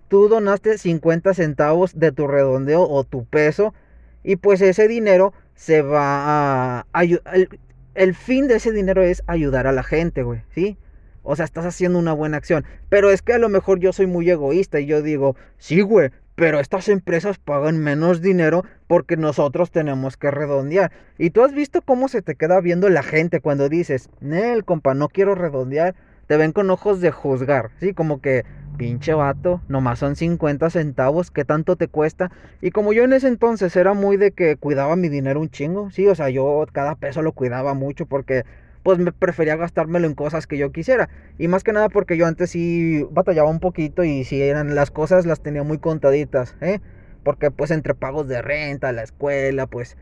tú 0.09 0.29
donaste 0.29 0.79
50 0.79 1.35
centavos 1.35 1.99
de 1.99 2.13
tu 2.13 2.27
redondeo 2.27 2.83
o 2.83 3.05
tu 3.05 3.25
peso 3.25 3.75
y 4.23 4.37
pues 4.37 4.61
ese 4.61 4.89
dinero 4.89 5.33
se 5.55 5.83
va 5.83 6.81
a... 6.93 7.03
El, 7.03 7.49
el 7.95 8.15
fin 8.15 8.47
de 8.47 8.57
ese 8.57 8.73
dinero 8.73 9.03
es 9.03 9.23
ayudar 9.27 9.67
a 9.67 9.73
la 9.73 9.83
gente, 9.83 10.23
güey, 10.23 10.43
¿sí? 10.55 10.79
O 11.23 11.37
sea, 11.37 11.45
estás 11.45 11.67
haciendo 11.67 11.99
una 11.99 12.13
buena 12.13 12.37
acción. 12.37 12.65
Pero 12.89 13.11
es 13.11 13.23
que 13.23 13.35
a 13.35 13.39
lo 13.39 13.49
mejor 13.49 13.81
yo 13.81 13.93
soy 13.93 14.07
muy 14.07 14.31
egoísta 14.31 14.81
y 14.81 14.87
yo 14.87 15.03
digo, 15.03 15.37
sí, 15.59 15.81
güey, 15.81 16.11
pero 16.39 16.61
estas 16.61 16.89
empresas 16.89 17.39
pagan 17.39 17.79
menos 17.79 18.23
dinero 18.23 18.65
porque 18.87 19.17
nosotros 19.17 19.73
tenemos 19.73 20.17
que 20.17 20.31
redondear. 20.31 20.93
Y 21.19 21.31
tú 21.31 21.43
has 21.43 21.53
visto 21.53 21.83
cómo 21.83 22.07
se 22.07 22.23
te 22.23 22.37
queda 22.37 22.61
viendo 22.61 22.89
la 22.89 23.03
gente 23.03 23.41
cuando 23.41 23.69
dices, 23.69 24.09
Nel, 24.21 24.65
compa, 24.65 24.95
no 24.95 25.09
quiero 25.09 25.35
redondear. 25.35 25.97
Te 26.29 26.37
ven 26.37 26.53
con 26.53 26.71
ojos 26.71 27.01
de 27.01 27.11
juzgar, 27.11 27.73
¿sí? 27.81 27.93
Como 27.93 28.21
que, 28.21 28.45
pinche 28.79 29.13
vato, 29.13 29.61
nomás 29.69 29.99
son 29.99 30.17
50 30.17 30.71
centavos, 30.71 31.31
¿qué 31.31 31.45
tanto 31.45 31.77
te 31.77 31.89
cuesta? 31.89 32.31
Y 32.63 32.71
como 32.71 32.95
yo 32.95 33.05
en 33.05 33.13
ese 33.13 33.29
entonces 33.29 33.77
era 33.77 33.93
muy 33.93 34.17
de 34.17 34.31
que 34.31 34.57
cuidaba 34.57 34.97
mi 34.97 35.09
dinero 35.09 35.41
un 35.41 35.51
chingo, 35.51 35.91
sí, 35.91 36.07
o 36.07 36.15
sea, 36.15 36.31
yo 36.31 36.65
cada 36.73 36.95
peso 36.95 37.21
lo 37.21 37.33
cuidaba 37.33 37.75
mucho 37.75 38.07
porque 38.07 38.45
pues 38.83 38.99
me 38.99 39.13
prefería 39.13 39.57
gastármelo 39.57 40.07
en 40.07 40.15
cosas 40.15 40.47
que 40.47 40.57
yo 40.57 40.73
quisiera. 40.73 41.11
Y 41.37 41.49
más 41.49 41.65
que 41.65 41.73
nada 41.75 41.91
porque 41.91 42.17
yo 42.17 42.27
antes 42.27 42.51
sí 42.51 43.07
batallaba 43.11 43.51
un 43.51 43.61
poquito 43.61 44.05
y 44.05 44.25
si 44.25 44.41
eran 44.41 44.75
las 44.75 44.91
cosas 44.91 45.27
las 45.27 45.43
tenía 45.43 45.63
muy 45.63 45.79
contaditas, 45.79 46.57
¿eh? 46.63 46.81
Porque 47.23 47.51
pues 47.51 47.71
entre 47.71 47.95
pagos 47.95 48.29
de 48.29 48.41
renta, 48.41 48.93
la 48.93 49.03
escuela, 49.03 49.67
pues 49.67 49.99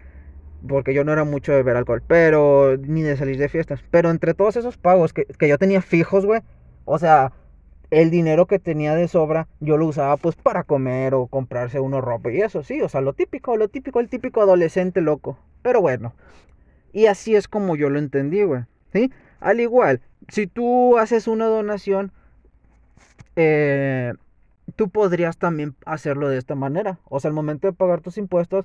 porque 0.68 0.94
yo 0.94 1.04
no 1.04 1.12
era 1.12 1.24
mucho 1.24 1.52
de 1.52 1.58
beber 1.58 1.76
alcohol, 1.76 2.02
pero 2.06 2.76
ni 2.76 3.02
de 3.02 3.16
salir 3.16 3.38
de 3.38 3.48
fiestas. 3.48 3.82
Pero 3.90 4.10
entre 4.10 4.34
todos 4.34 4.56
esos 4.56 4.76
pagos 4.76 5.12
que, 5.12 5.24
que 5.24 5.48
yo 5.48 5.58
tenía 5.58 5.82
fijos, 5.82 6.26
güey, 6.26 6.42
o 6.84 6.98
sea, 6.98 7.32
el 7.90 8.10
dinero 8.10 8.46
que 8.46 8.58
tenía 8.58 8.94
de 8.94 9.08
sobra 9.08 9.48
yo 9.60 9.76
lo 9.76 9.86
usaba 9.86 10.16
pues 10.16 10.34
para 10.36 10.64
comer 10.64 11.14
o 11.14 11.26
comprarse 11.26 11.80
uno 11.80 12.00
ropa 12.00 12.32
y 12.32 12.40
eso, 12.40 12.62
sí, 12.62 12.82
o 12.82 12.88
sea, 12.88 13.00
lo 13.00 13.12
típico, 13.12 13.56
lo 13.56 13.68
típico, 13.68 14.00
el 14.00 14.08
típico 14.08 14.42
adolescente 14.42 15.00
loco. 15.00 15.38
Pero 15.62 15.80
bueno, 15.80 16.14
y 16.92 17.06
así 17.06 17.34
es 17.34 17.48
como 17.48 17.76
yo 17.76 17.90
lo 17.90 17.98
entendí, 17.98 18.42
güey, 18.42 18.62
¿sí? 18.92 19.12
Al 19.40 19.60
igual, 19.60 20.00
si 20.28 20.46
tú 20.46 20.98
haces 20.98 21.28
una 21.28 21.46
donación, 21.46 22.12
eh, 23.36 24.14
tú 24.74 24.88
podrías 24.88 25.36
también 25.36 25.74
hacerlo 25.84 26.28
de 26.28 26.38
esta 26.38 26.54
manera. 26.54 26.98
O 27.04 27.20
sea, 27.20 27.28
al 27.28 27.34
momento 27.34 27.66
de 27.66 27.72
pagar 27.72 28.00
tus 28.00 28.18
impuestos, 28.18 28.64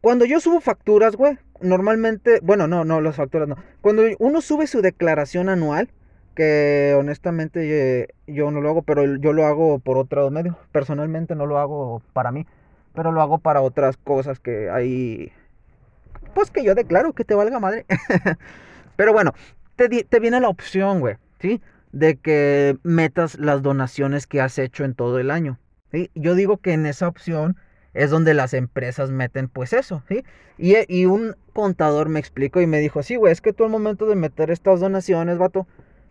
cuando 0.00 0.24
yo 0.24 0.40
subo 0.40 0.60
facturas, 0.60 1.16
güey, 1.16 1.38
normalmente, 1.60 2.40
bueno, 2.42 2.66
no, 2.66 2.84
no, 2.84 3.00
las 3.00 3.16
facturas 3.16 3.48
no. 3.48 3.56
Cuando 3.80 4.02
uno 4.18 4.40
sube 4.40 4.66
su 4.66 4.80
declaración 4.80 5.48
anual, 5.48 5.90
que 6.36 6.94
honestamente 6.96 8.02
eh, 8.02 8.08
yo 8.28 8.52
no 8.52 8.60
lo 8.60 8.68
hago, 8.68 8.82
pero 8.82 9.16
yo 9.16 9.32
lo 9.32 9.46
hago 9.46 9.80
por 9.80 9.98
otro 9.98 10.30
medio. 10.30 10.56
Personalmente 10.70 11.34
no 11.34 11.46
lo 11.46 11.58
hago 11.58 12.02
para 12.12 12.30
mí, 12.30 12.46
pero 12.94 13.10
lo 13.10 13.20
hago 13.20 13.38
para 13.38 13.62
otras 13.62 13.96
cosas 13.96 14.38
que 14.38 14.70
hay, 14.70 15.32
pues 16.34 16.52
que 16.52 16.62
yo 16.62 16.76
declaro 16.76 17.14
que 17.14 17.24
te 17.24 17.34
valga 17.34 17.58
madre. 17.58 17.86
pero 18.96 19.12
bueno, 19.12 19.32
te, 19.74 19.88
te 19.88 20.20
viene 20.20 20.40
la 20.40 20.48
opción, 20.48 21.00
güey, 21.00 21.16
¿sí? 21.40 21.60
De 21.90 22.16
que 22.16 22.78
metas 22.84 23.38
las 23.38 23.62
donaciones 23.62 24.26
que 24.28 24.40
has 24.40 24.58
hecho 24.58 24.84
en 24.84 24.94
todo 24.94 25.18
el 25.18 25.30
año. 25.30 25.58
¿sí? 25.90 26.10
Yo 26.14 26.34
digo 26.34 26.58
que 26.58 26.74
en 26.74 26.86
esa 26.86 27.08
opción 27.08 27.56
es 27.94 28.10
donde 28.10 28.34
las 28.34 28.52
empresas 28.52 29.10
meten 29.10 29.48
pues 29.48 29.72
eso, 29.72 30.02
¿sí? 30.06 30.22
Y, 30.58 30.74
y 30.86 31.06
un 31.06 31.34
contador 31.54 32.10
me 32.10 32.20
explicó 32.20 32.60
y 32.60 32.66
me 32.66 32.78
dijo, 32.78 33.02
sí, 33.02 33.16
güey, 33.16 33.32
es 33.32 33.40
que 33.40 33.54
tú 33.54 33.64
al 33.64 33.70
momento 33.70 34.06
de 34.06 34.16
meter 34.16 34.50
estas 34.50 34.80
donaciones, 34.80 35.38
vato, 35.38 35.66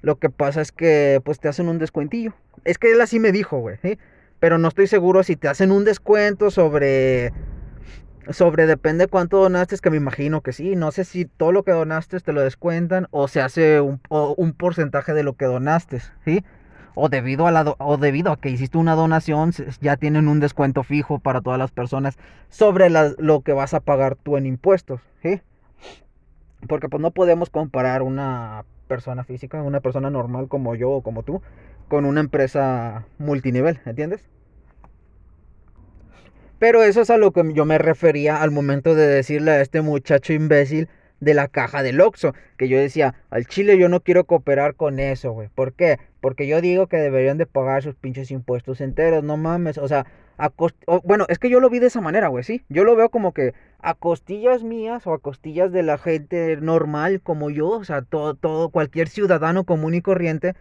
lo 0.06 0.20
que 0.20 0.30
pasa 0.30 0.62
es 0.62 0.72
que 0.72 1.20
pues 1.26 1.40
te 1.40 1.48
hacen 1.48 1.68
un 1.68 1.80
descuentillo. 1.80 2.36
Es 2.64 2.78
que 2.78 2.92
él 2.92 3.02
así 3.02 3.20
me 3.20 3.32
dijo, 3.32 3.58
güey. 3.58 3.80
Pero 4.40 4.60
no 4.60 4.68
estoy 4.68 4.86
seguro 4.86 5.24
si 5.24 5.36
te 5.36 5.48
hacen 5.48 5.72
un 5.72 5.84
descuento 5.84 6.52
sobre... 6.52 7.34
Sobre 8.30 8.68
depende 8.68 9.08
cuánto 9.08 9.38
donaste, 9.38 9.78
que 9.78 9.90
me 9.90 9.98
imagino 9.98 10.42
que 10.42 10.54
sí. 10.54 10.76
No 10.76 10.92
sé 10.92 11.06
si 11.06 11.26
todo 11.26 11.52
lo 11.52 11.64
que 11.64 11.72
donaste 11.72 12.20
te 12.20 12.34
lo 12.34 12.42
descuentan 12.42 13.08
o 13.10 13.28
se 13.28 13.42
hace 13.42 13.82
un, 13.82 14.00
un 14.10 14.54
porcentaje 14.54 15.16
de 15.16 15.24
lo 15.24 15.34
que 15.34 15.46
donaste, 15.46 16.02
¿sí? 16.24 16.44
O 16.94 17.10
debido, 17.10 17.48
a 17.48 17.52
la 17.52 17.76
o 17.80 17.98
debido 17.98 18.32
a 18.32 18.40
que 18.40 18.50
hiciste 18.50 18.78
una 18.78 18.94
donación, 18.94 19.54
ya 19.82 19.98
tienen 19.98 20.28
un 20.28 20.40
descuento 20.40 20.84
fijo 20.84 21.18
para 21.18 21.42
todas 21.42 21.58
las 21.58 21.72
personas 21.72 22.18
sobre 22.50 22.92
lo 22.92 23.42
que 23.42 23.54
vas 23.54 23.74
a 23.74 23.80
pagar 23.80 24.16
tú 24.16 24.38
en 24.38 24.46
impuestos, 24.46 25.02
¿sí? 25.24 25.42
Porque 26.68 26.90
pues 26.90 27.02
no 27.02 27.10
podemos 27.10 27.50
comparar 27.50 28.04
una 28.04 28.66
persona 28.88 29.24
física, 29.24 29.62
una 29.62 29.82
persona 29.82 30.10
normal 30.10 30.48
como 30.48 30.76
yo 30.76 30.92
o 30.92 31.02
como 31.02 31.24
tú, 31.24 31.42
con 31.88 32.06
una 32.06 32.22
empresa 32.22 33.06
multinivel, 33.18 33.80
¿entiendes? 33.86 34.28
Pero 36.60 36.84
eso 36.84 37.02
es 37.02 37.10
a 37.10 37.18
lo 37.18 37.32
que 37.32 37.44
yo 37.54 37.66
me 37.66 37.78
refería 37.78 38.42
al 38.42 38.52
momento 38.52 38.96
de 38.96 39.08
decirle 39.08 39.52
a 39.52 39.62
este 39.62 39.82
muchacho 39.82 40.34
imbécil 40.34 40.88
de 41.20 41.34
la 41.34 41.48
caja 41.48 41.84
del 41.84 42.02
Oxxo, 42.02 42.34
que 42.58 42.68
yo 42.68 42.78
decía, 42.78 43.16
al 43.30 43.46
Chile 43.46 43.78
yo 43.78 43.90
no 43.90 44.02
quiero 44.02 44.26
cooperar 44.26 44.76
con 44.76 45.00
eso, 45.00 45.32
güey. 45.32 45.50
¿Por 45.54 45.74
qué? 45.74 46.00
Porque 46.22 46.48
yo 46.48 46.62
digo 46.62 46.88
que 46.88 46.98
deberían 46.98 47.38
de 47.38 47.46
pagar 47.46 47.84
sus 47.84 47.96
pinches 47.96 48.32
impuestos 48.32 48.82
enteros, 48.82 49.24
no 49.24 49.38
mames, 49.38 49.78
o 49.78 49.88
sea, 49.88 50.06
bueno, 51.04 51.26
es 51.30 51.40
que 51.40 51.50
yo 51.50 51.60
lo 51.60 51.70
vi 51.70 51.80
de 51.80 51.88
esa 51.88 52.02
manera, 52.02 52.28
güey, 52.28 52.44
sí. 52.44 52.64
Yo 52.70 52.84
lo 52.84 52.96
veo 52.96 53.10
como 53.10 53.34
que 53.34 53.54
a 53.80 53.94
costillas 53.94 54.64
mías 54.64 55.08
o 55.08 55.14
a 55.14 55.20
costillas 55.20 55.72
de 55.72 55.84
la 55.84 55.98
gente 55.98 56.58
normal 56.58 57.22
como 57.22 57.50
yo, 57.50 57.70
o 57.70 57.84
sea, 57.84 58.02
todo, 58.02 58.34
todo, 58.36 58.70
cualquier 58.70 59.08
ciudadano 59.08 59.64
común 59.64 59.94
y 59.94 60.02
corriente, 60.02 60.54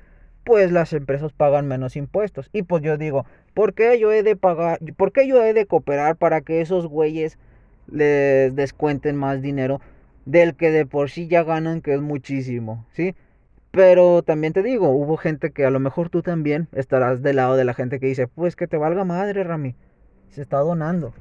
pues 0.44 0.70
las 0.72 0.92
empresas 0.92 1.32
pagan 1.32 1.66
menos 1.66 1.96
impuestos. 1.96 2.50
Y 2.52 2.62
pues 2.62 2.82
yo 2.82 2.96
digo, 2.98 3.26
¿por 3.54 3.74
qué 3.74 3.98
yo 3.98 4.12
he 4.12 4.22
de 4.22 4.36
pagar, 4.36 4.78
por 4.96 5.12
qué 5.12 5.26
yo 5.26 5.42
he 5.42 5.52
de 5.54 5.66
cooperar 5.66 6.16
para 6.16 6.42
que 6.42 6.60
esos 6.60 6.86
güeyes 6.86 7.38
les 7.90 8.54
descuenten 8.54 9.16
más 9.16 9.42
dinero 9.42 9.80
del 10.24 10.54
que 10.54 10.70
de 10.70 10.86
por 10.86 11.10
sí 11.10 11.28
ya 11.28 11.42
ganan, 11.42 11.80
que 11.82 11.94
es 11.94 12.00
muchísimo, 12.00 12.86
¿sí? 12.92 13.14
Pero 13.74 14.22
también 14.22 14.52
te 14.52 14.62
digo, 14.62 14.90
hubo 14.90 15.16
gente 15.16 15.50
que 15.50 15.66
a 15.66 15.70
lo 15.70 15.80
mejor 15.80 16.08
tú 16.08 16.22
también 16.22 16.68
estarás 16.70 17.22
del 17.22 17.36
lado 17.36 17.56
de 17.56 17.64
la 17.64 17.74
gente 17.74 17.98
que 17.98 18.06
dice, 18.06 18.28
pues 18.28 18.54
que 18.54 18.68
te 18.68 18.76
valga 18.76 19.04
madre, 19.04 19.42
Rami. 19.42 19.74
Se 20.30 20.42
está 20.42 20.58
donando. 20.58 21.12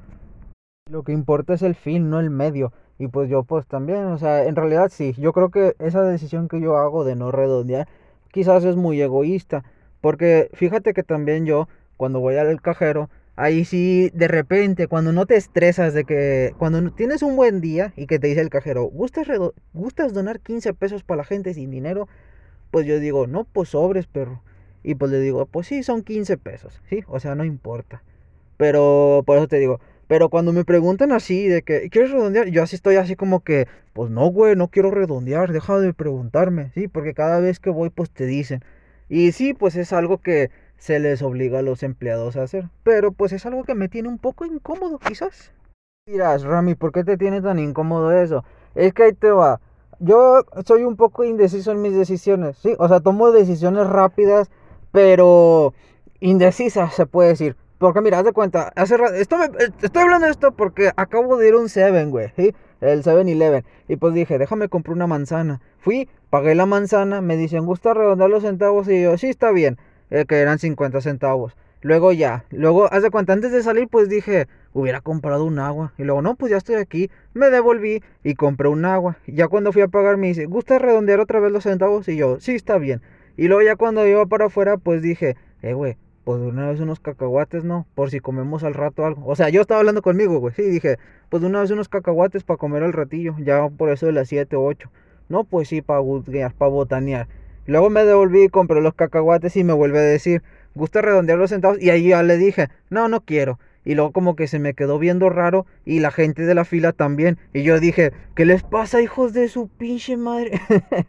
Lo 0.87 1.01
que 1.01 1.13
importa 1.13 1.55
es 1.55 1.63
el 1.63 1.73
fin, 1.73 2.11
no 2.11 2.19
el 2.19 2.29
medio. 2.29 2.71
Y 2.99 3.07
pues 3.07 3.27
yo 3.27 3.43
pues 3.43 3.65
también, 3.65 4.05
o 4.05 4.19
sea, 4.19 4.45
en 4.45 4.55
realidad 4.55 4.91
sí, 4.93 5.15
yo 5.17 5.33
creo 5.33 5.49
que 5.49 5.75
esa 5.79 6.03
decisión 6.03 6.47
que 6.47 6.61
yo 6.61 6.77
hago 6.77 7.03
de 7.03 7.15
no 7.15 7.31
redondear 7.31 7.87
quizás 8.31 8.63
es 8.65 8.75
muy 8.75 9.01
egoísta. 9.01 9.63
Porque 9.99 10.51
fíjate 10.53 10.93
que 10.93 11.01
también 11.01 11.47
yo, 11.47 11.67
cuando 11.97 12.19
voy 12.19 12.35
al 12.35 12.61
cajero, 12.61 13.09
ahí 13.35 13.65
sí, 13.65 14.11
de 14.13 14.27
repente, 14.27 14.87
cuando 14.87 15.11
no 15.11 15.25
te 15.25 15.37
estresas 15.37 15.95
de 15.95 16.03
que, 16.03 16.53
cuando 16.59 16.91
tienes 16.91 17.23
un 17.23 17.35
buen 17.35 17.61
día 17.61 17.93
y 17.95 18.05
que 18.05 18.19
te 18.19 18.27
dice 18.27 18.41
el 18.41 18.49
cajero, 18.49 18.83
¿gustas, 18.83 19.25
¿gustas 19.73 20.13
donar 20.13 20.39
15 20.39 20.75
pesos 20.75 21.03
para 21.03 21.17
la 21.17 21.23
gente 21.23 21.55
sin 21.55 21.71
dinero? 21.71 22.07
Pues 22.73 22.87
yo 22.87 22.99
digo, 22.99 23.27
no, 23.27 23.43
pues 23.43 23.69
sobres, 23.69 24.07
perro. 24.07 24.41
Y 24.81 24.95
pues 24.95 25.11
le 25.11 25.19
digo, 25.19 25.45
pues 25.45 25.67
sí, 25.67 25.83
son 25.83 26.01
15 26.01 26.37
pesos, 26.37 26.81
¿sí? 26.89 27.03
O 27.07 27.19
sea, 27.19 27.35
no 27.35 27.45
importa. 27.45 28.01
Pero 28.57 29.21
por 29.27 29.37
eso 29.37 29.47
te 29.47 29.59
digo, 29.59 29.79
pero 30.07 30.29
cuando 30.29 30.53
me 30.53 30.65
preguntan 30.65 31.11
así 31.11 31.47
de 31.47 31.61
que, 31.61 31.87
¿quieres 31.91 32.09
redondear? 32.09 32.47
Yo 32.47 32.63
así 32.63 32.75
estoy 32.75 32.95
así 32.95 33.15
como 33.15 33.41
que, 33.41 33.67
pues 33.93 34.09
no, 34.09 34.25
güey, 34.25 34.55
no 34.55 34.69
quiero 34.69 34.89
redondear, 34.89 35.53
deja 35.53 35.77
de 35.77 35.93
preguntarme, 35.93 36.71
¿sí? 36.73 36.87
Porque 36.87 37.13
cada 37.13 37.39
vez 37.39 37.59
que 37.59 37.69
voy, 37.69 37.91
pues 37.91 38.09
te 38.09 38.25
dicen. 38.25 38.63
Y 39.07 39.33
sí, 39.33 39.53
pues 39.53 39.75
es 39.75 39.93
algo 39.93 40.17
que 40.17 40.49
se 40.77 40.99
les 40.99 41.21
obliga 41.21 41.59
a 41.59 41.61
los 41.61 41.83
empleados 41.83 42.37
a 42.37 42.41
hacer. 42.41 42.69
Pero 42.81 43.11
pues 43.11 43.33
es 43.33 43.45
algo 43.45 43.65
que 43.65 43.75
me 43.75 43.87
tiene 43.87 44.09
un 44.09 44.17
poco 44.17 44.45
incómodo, 44.45 44.97
quizás. 44.97 45.53
Dirás, 46.07 46.41
Rami, 46.41 46.73
¿por 46.73 46.91
qué 46.91 47.03
te 47.03 47.17
tiene 47.17 47.39
tan 47.39 47.59
incómodo 47.59 48.11
eso? 48.11 48.43
Es 48.73 48.95
que 48.95 49.03
ahí 49.03 49.13
te 49.13 49.29
va 49.29 49.61
yo 50.03 50.43
soy 50.65 50.83
un 50.83 50.95
poco 50.95 51.23
indeciso 51.23 51.71
en 51.71 51.81
mis 51.81 51.95
decisiones, 51.95 52.57
¿sí? 52.57 52.75
O 52.77 52.87
sea, 52.87 52.99
tomo 52.99 53.31
decisiones 53.31 53.87
rápidas, 53.87 54.51
pero 54.91 55.73
indecisas, 56.19 56.93
se 56.93 57.05
puede 57.05 57.29
decir. 57.29 57.55
Porque 57.77 58.01
mira, 58.01 58.19
haz 58.19 58.25
de 58.25 58.33
cuenta, 58.33 58.71
hace 58.75 58.95
esto 59.15 59.37
estoy 59.81 60.03
hablando 60.03 60.25
de 60.25 60.31
esto 60.31 60.51
porque 60.51 60.91
acabo 60.95 61.37
de 61.37 61.49
ir 61.49 61.53
a 61.53 61.57
un 61.57 61.69
7, 61.69 62.05
güey, 62.05 62.31
¿sí? 62.35 62.53
El 62.81 63.03
7-Eleven. 63.03 63.65
Y 63.87 63.95
pues 63.95 64.13
dije, 64.13 64.37
déjame 64.37 64.69
comprar 64.69 64.95
una 64.95 65.07
manzana. 65.07 65.61
Fui, 65.79 66.09
pagué 66.29 66.55
la 66.55 66.65
manzana, 66.65 67.21
me 67.21 67.37
dicen, 67.37 67.65
¿gusta 67.65 67.93
redondear 67.93 68.29
los 68.29 68.43
centavos? 68.43 68.87
Y 68.87 69.01
yo, 69.03 69.17
sí, 69.17 69.27
está 69.27 69.51
bien, 69.51 69.77
eh, 70.11 70.25
que 70.25 70.39
eran 70.39 70.59
50 70.59 71.01
centavos. 71.01 71.55
Luego 71.81 72.13
ya, 72.13 72.45
luego, 72.51 72.91
haz 72.91 73.03
de 73.03 73.09
cuenta, 73.09 73.33
antes 73.33 73.51
de 73.51 73.61
salir, 73.63 73.89
pues 73.89 74.07
dije, 74.07 74.47
hubiera 74.73 75.01
comprado 75.01 75.45
un 75.45 75.59
agua. 75.59 75.93
Y 75.97 76.03
luego, 76.03 76.21
no, 76.21 76.35
pues 76.35 76.51
ya 76.51 76.57
estoy 76.57 76.75
aquí. 76.75 77.09
Me 77.33 77.49
devolví 77.49 78.03
y 78.23 78.35
compré 78.35 78.67
un 78.67 78.85
agua. 78.85 79.17
Y 79.25 79.33
ya 79.33 79.47
cuando 79.47 79.71
fui 79.71 79.81
a 79.81 79.87
pagar 79.87 80.17
me 80.17 80.27
dice, 80.27 80.45
¿gusta 80.45 80.79
redondear 80.79 81.19
otra 81.19 81.39
vez 81.39 81.51
los 81.51 81.63
centavos? 81.63 82.07
Y 82.07 82.17
yo, 82.17 82.39
sí, 82.39 82.55
está 82.55 82.77
bien. 82.77 83.01
Y 83.37 83.47
luego 83.47 83.63
ya 83.63 83.75
cuando 83.75 84.05
iba 84.07 84.25
para 84.25 84.45
afuera, 84.45 84.77
pues 84.77 85.01
dije, 85.01 85.35
eh, 85.61 85.73
güey, 85.73 85.97
pues 86.23 86.39
de 86.39 86.47
una 86.47 86.69
vez 86.69 86.79
unos 86.79 86.99
cacahuates, 86.99 87.63
¿no? 87.63 87.85
Por 87.95 88.09
si 88.09 88.19
comemos 88.19 88.63
al 88.63 88.73
rato 88.73 89.05
algo. 89.05 89.25
O 89.25 89.35
sea, 89.35 89.49
yo 89.49 89.61
estaba 89.61 89.79
hablando 89.79 90.01
conmigo, 90.01 90.39
güey. 90.39 90.53
Sí, 90.53 90.63
dije, 90.63 90.97
pues 91.29 91.41
de 91.41 91.47
una 91.47 91.61
vez 91.61 91.71
unos 91.71 91.89
cacahuates 91.89 92.43
para 92.43 92.57
comer 92.57 92.83
al 92.83 92.93
ratillo. 92.93 93.35
Ya 93.39 93.67
por 93.69 93.89
eso 93.89 94.05
de 94.05 94.13
las 94.13 94.29
7 94.29 94.55
o 94.55 94.63
8. 94.63 94.89
No, 95.29 95.43
pues 95.43 95.67
sí, 95.67 95.81
para 95.81 96.01
para 96.57 96.69
botanear. 96.69 97.27
Luego 97.65 97.89
me 97.89 98.03
devolví, 98.03 98.49
compré 98.49 98.81
los 98.81 98.93
cacahuates 98.93 99.55
y 99.55 99.63
me 99.63 99.73
vuelve 99.73 99.99
a 99.99 100.01
decir, 100.01 100.43
gusta 100.75 101.01
redondear 101.01 101.37
los 101.37 101.49
centavos. 101.49 101.81
Y 101.81 101.89
ahí 101.89 102.09
ya 102.09 102.23
le 102.23 102.37
dije, 102.37 102.69
no, 102.89 103.07
no 103.07 103.21
quiero. 103.21 103.59
Y 103.85 103.95
luego 103.95 104.11
como 104.11 104.35
que 104.35 104.47
se 104.47 104.59
me 104.59 104.73
quedó 104.73 104.99
viendo 104.99 105.29
raro 105.29 105.65
y 105.85 105.99
la 105.99 106.11
gente 106.11 106.43
de 106.43 106.55
la 106.55 106.65
fila 106.65 106.93
también. 106.93 107.37
Y 107.53 107.63
yo 107.63 107.79
dije, 107.79 108.13
¿qué 108.35 108.45
les 108.45 108.63
pasa, 108.63 109.01
hijos 109.01 109.33
de 109.33 109.47
su 109.47 109.67
pinche 109.67 110.17
madre? 110.17 110.59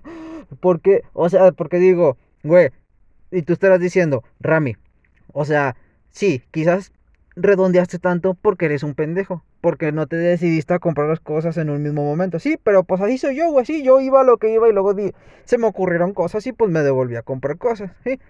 porque, 0.60 1.02
o 1.12 1.28
sea, 1.28 1.52
porque 1.52 1.78
digo, 1.78 2.16
güey, 2.42 2.70
y 3.30 3.42
tú 3.42 3.52
estarás 3.52 3.80
diciendo, 3.80 4.24
Rami, 4.40 4.76
o 5.32 5.44
sea, 5.44 5.76
sí, 6.10 6.42
quizás 6.50 6.92
redondeaste 7.36 7.98
tanto 7.98 8.34
porque 8.34 8.66
eres 8.66 8.82
un 8.82 8.94
pendejo. 8.94 9.42
Porque 9.60 9.92
no 9.92 10.06
te 10.06 10.16
decidiste 10.16 10.74
a 10.74 10.78
comprar 10.78 11.08
las 11.08 11.20
cosas 11.20 11.56
en 11.56 11.70
un 11.70 11.82
mismo 11.82 12.04
momento. 12.04 12.38
Sí, 12.38 12.58
pero 12.62 12.84
pues 12.84 13.00
así 13.00 13.16
soy 13.16 13.36
yo, 13.36 13.50
güey. 13.50 13.64
Sí, 13.64 13.82
yo 13.82 14.00
iba 14.00 14.20
a 14.20 14.24
lo 14.24 14.36
que 14.36 14.52
iba 14.52 14.68
y 14.68 14.72
luego 14.72 14.92
di 14.92 15.12
se 15.44 15.56
me 15.58 15.66
ocurrieron 15.66 16.12
cosas 16.12 16.46
y 16.46 16.52
pues 16.52 16.70
me 16.70 16.80
devolví 16.80 17.16
a 17.16 17.22
comprar 17.22 17.56
cosas. 17.56 17.90
¿sí? 18.04 18.20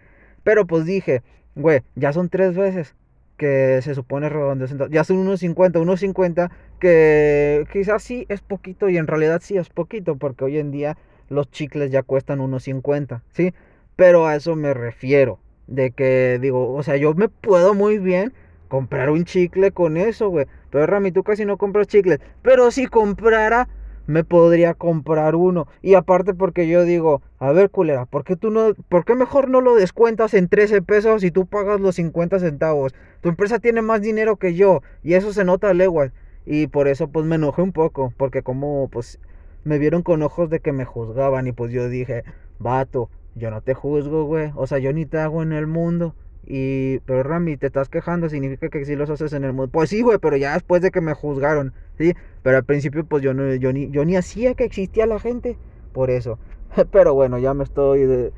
Pero 0.44 0.64
pues 0.66 0.84
dije, 0.84 1.22
güey, 1.56 1.82
ya 1.96 2.12
son 2.12 2.28
tres 2.28 2.54
veces 2.54 2.94
que 3.36 3.80
se 3.82 3.94
supone 3.94 4.28
redondeo 4.28 4.88
Ya 4.88 5.04
son 5.04 5.18
unos 5.18 5.40
50, 5.40 5.80
unos 5.80 6.00
50 6.00 6.50
que 6.78 7.66
quizás 7.72 8.02
sí 8.02 8.26
es 8.28 8.40
poquito 8.40 8.88
y 8.88 8.96
en 8.96 9.06
realidad 9.06 9.40
sí 9.42 9.56
es 9.56 9.68
poquito 9.68 10.16
porque 10.16 10.44
hoy 10.44 10.58
en 10.58 10.70
día 10.70 10.96
los 11.28 11.50
chicles 11.50 11.90
ya 11.90 12.02
cuestan 12.02 12.40
unos 12.40 12.64
50, 12.64 13.22
¿sí? 13.32 13.54
Pero 13.96 14.26
a 14.26 14.36
eso 14.36 14.56
me 14.56 14.74
refiero. 14.74 15.38
De 15.66 15.92
que 15.92 16.38
digo, 16.40 16.74
o 16.74 16.82
sea, 16.82 16.96
yo 16.96 17.14
me 17.14 17.28
puedo 17.28 17.72
muy 17.74 17.98
bien 17.98 18.34
comprar 18.68 19.08
un 19.10 19.24
chicle 19.24 19.70
con 19.70 19.96
eso, 19.96 20.28
güey. 20.28 20.46
Pero 20.70 20.86
Rami, 20.86 21.10
tú 21.12 21.22
casi 21.22 21.44
no 21.44 21.56
compras 21.56 21.86
chicles. 21.86 22.20
Pero 22.42 22.70
si 22.70 22.86
comprara 22.86 23.68
me 24.06 24.24
podría 24.24 24.74
comprar 24.74 25.34
uno. 25.34 25.66
Y 25.82 25.94
aparte 25.94 26.34
porque 26.34 26.68
yo 26.68 26.84
digo, 26.84 27.22
a 27.38 27.52
ver 27.52 27.70
culera, 27.70 28.06
¿por 28.06 28.24
qué 28.24 28.36
tú 28.36 28.50
no, 28.50 28.74
por 28.88 29.04
qué 29.04 29.14
mejor 29.14 29.48
no 29.48 29.60
lo 29.60 29.74
descuentas 29.74 30.34
en 30.34 30.48
13 30.48 30.82
pesos 30.82 31.24
y 31.24 31.30
tú 31.30 31.46
pagas 31.46 31.80
los 31.80 31.96
50 31.96 32.38
centavos? 32.38 32.94
Tu 33.20 33.28
empresa 33.28 33.58
tiene 33.58 33.82
más 33.82 34.02
dinero 34.02 34.36
que 34.36 34.54
yo 34.54 34.82
y 35.02 35.14
eso 35.14 35.32
se 35.32 35.44
nota 35.44 35.70
a 35.70 35.74
leguas. 35.74 36.12
Y 36.46 36.66
por 36.66 36.88
eso 36.88 37.08
pues 37.08 37.24
me 37.24 37.36
enojé 37.36 37.62
un 37.62 37.72
poco, 37.72 38.12
porque 38.16 38.42
como 38.42 38.88
pues 38.88 39.18
me 39.64 39.78
vieron 39.78 40.02
con 40.02 40.22
ojos 40.22 40.50
de 40.50 40.60
que 40.60 40.72
me 40.72 40.84
juzgaban 40.84 41.46
y 41.46 41.52
pues 41.52 41.72
yo 41.72 41.88
dije, 41.88 42.24
vato, 42.58 43.08
yo 43.34 43.50
no 43.50 43.62
te 43.62 43.74
juzgo, 43.74 44.24
güey. 44.24 44.52
O 44.54 44.66
sea, 44.66 44.78
yo 44.78 44.92
ni 44.92 45.06
te 45.06 45.18
hago 45.18 45.42
en 45.42 45.52
el 45.52 45.66
mundo. 45.66 46.14
Y, 46.46 46.98
pero 47.00 47.22
Rami, 47.22 47.56
te 47.56 47.66
estás 47.66 47.88
quejando, 47.88 48.28
significa 48.28 48.68
que 48.68 48.84
sí 48.84 48.96
los 48.96 49.10
haces 49.10 49.32
en 49.32 49.44
el 49.44 49.52
mundo. 49.52 49.70
Pues 49.72 49.90
sí, 49.90 50.02
güey, 50.02 50.18
pero 50.18 50.36
ya 50.36 50.54
después 50.54 50.82
de 50.82 50.90
que 50.90 51.00
me 51.00 51.14
juzgaron, 51.14 51.72
¿sí? 51.98 52.14
Pero 52.42 52.56
al 52.56 52.64
principio, 52.64 53.04
pues 53.04 53.22
yo, 53.22 53.34
no, 53.34 53.54
yo, 53.54 53.72
ni, 53.72 53.90
yo 53.90 54.04
ni 54.04 54.16
hacía 54.16 54.54
que 54.54 54.64
existía 54.64 55.06
la 55.06 55.18
gente, 55.18 55.56
por 55.92 56.10
eso. 56.10 56.38
Pero 56.92 57.14
bueno, 57.14 57.38
ya 57.38 57.54
me 57.54 57.64
estoy 57.64 58.32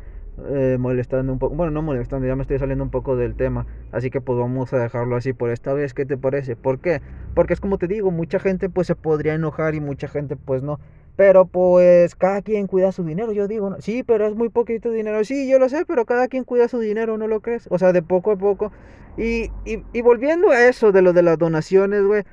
eh, 0.49 0.77
molestando 0.79 1.33
un 1.33 1.39
poco. 1.39 1.55
Bueno, 1.55 1.73
no 1.73 1.83
molestando, 1.83 2.27
ya 2.27 2.37
me 2.37 2.43
estoy 2.43 2.59
saliendo 2.59 2.85
un 2.85 2.91
poco 2.91 3.17
del 3.17 3.35
tema. 3.35 3.67
Así 3.93 4.11
que 4.11 4.21
pues 4.21 4.39
vamos 4.39 4.73
a 4.73 4.79
dejarlo 4.79 5.17
así 5.17 5.33
por 5.33 5.51
esta 5.51 5.73
vez. 5.73 5.95
¿Qué 5.95 6.05
te 6.05 6.17
parece? 6.17 6.57
¿Por 6.57 6.79
qué? 6.79 7.01
Porque 7.35 7.55
es 7.55 7.61
como 7.61 7.79
te 7.79 7.87
digo, 7.87 8.11
mucha 8.11 8.39
gente 8.39 8.69
pues 8.69 8.87
se 8.87 8.95
podría 8.95 9.35
enojar 9.35 9.75
y 9.75 9.81
mucha 9.81 10.09
gente 10.09 10.37
pues 10.37 10.63
no. 10.63 10.79
Pero 11.17 11.47
pues 11.47 12.15
cada 12.15 12.43
quien 12.43 12.67
cuida 12.67 12.93
su 12.93 13.03
dinero, 13.05 13.33
yo 13.33 13.49
digo, 13.49 13.71
¿no? 13.71 13.81
sí, 13.81 14.03
pero 14.03 14.27
es 14.27 14.35
muy 14.35 14.51
poquito 14.51 14.91
dinero, 14.91 15.25
sí, 15.25 15.49
yo 15.49 15.59
lo 15.59 15.69
sé, 15.69 15.85
pero 15.87 16.05
cada 16.05 16.29
quien 16.29 16.45
cuida 16.45 16.69
su 16.69 16.79
dinero, 16.79 17.17
¿no 17.17 17.27
lo 17.27 17.41
crees? 17.41 17.67
O 17.71 17.79
sea, 17.79 17.93
de 17.93 18.03
poco 18.03 18.33
a 18.33 18.37
poco. 18.37 18.71
Y, 19.17 19.51
y, 19.65 20.03
volviendo 20.03 20.51
a 20.51 20.69
eso 20.69 20.93
de 20.93 21.01
lo 21.01 21.15
de 21.15 21.23
las 21.23 21.39
donaciones, 21.39 22.05
güey, 22.05 22.25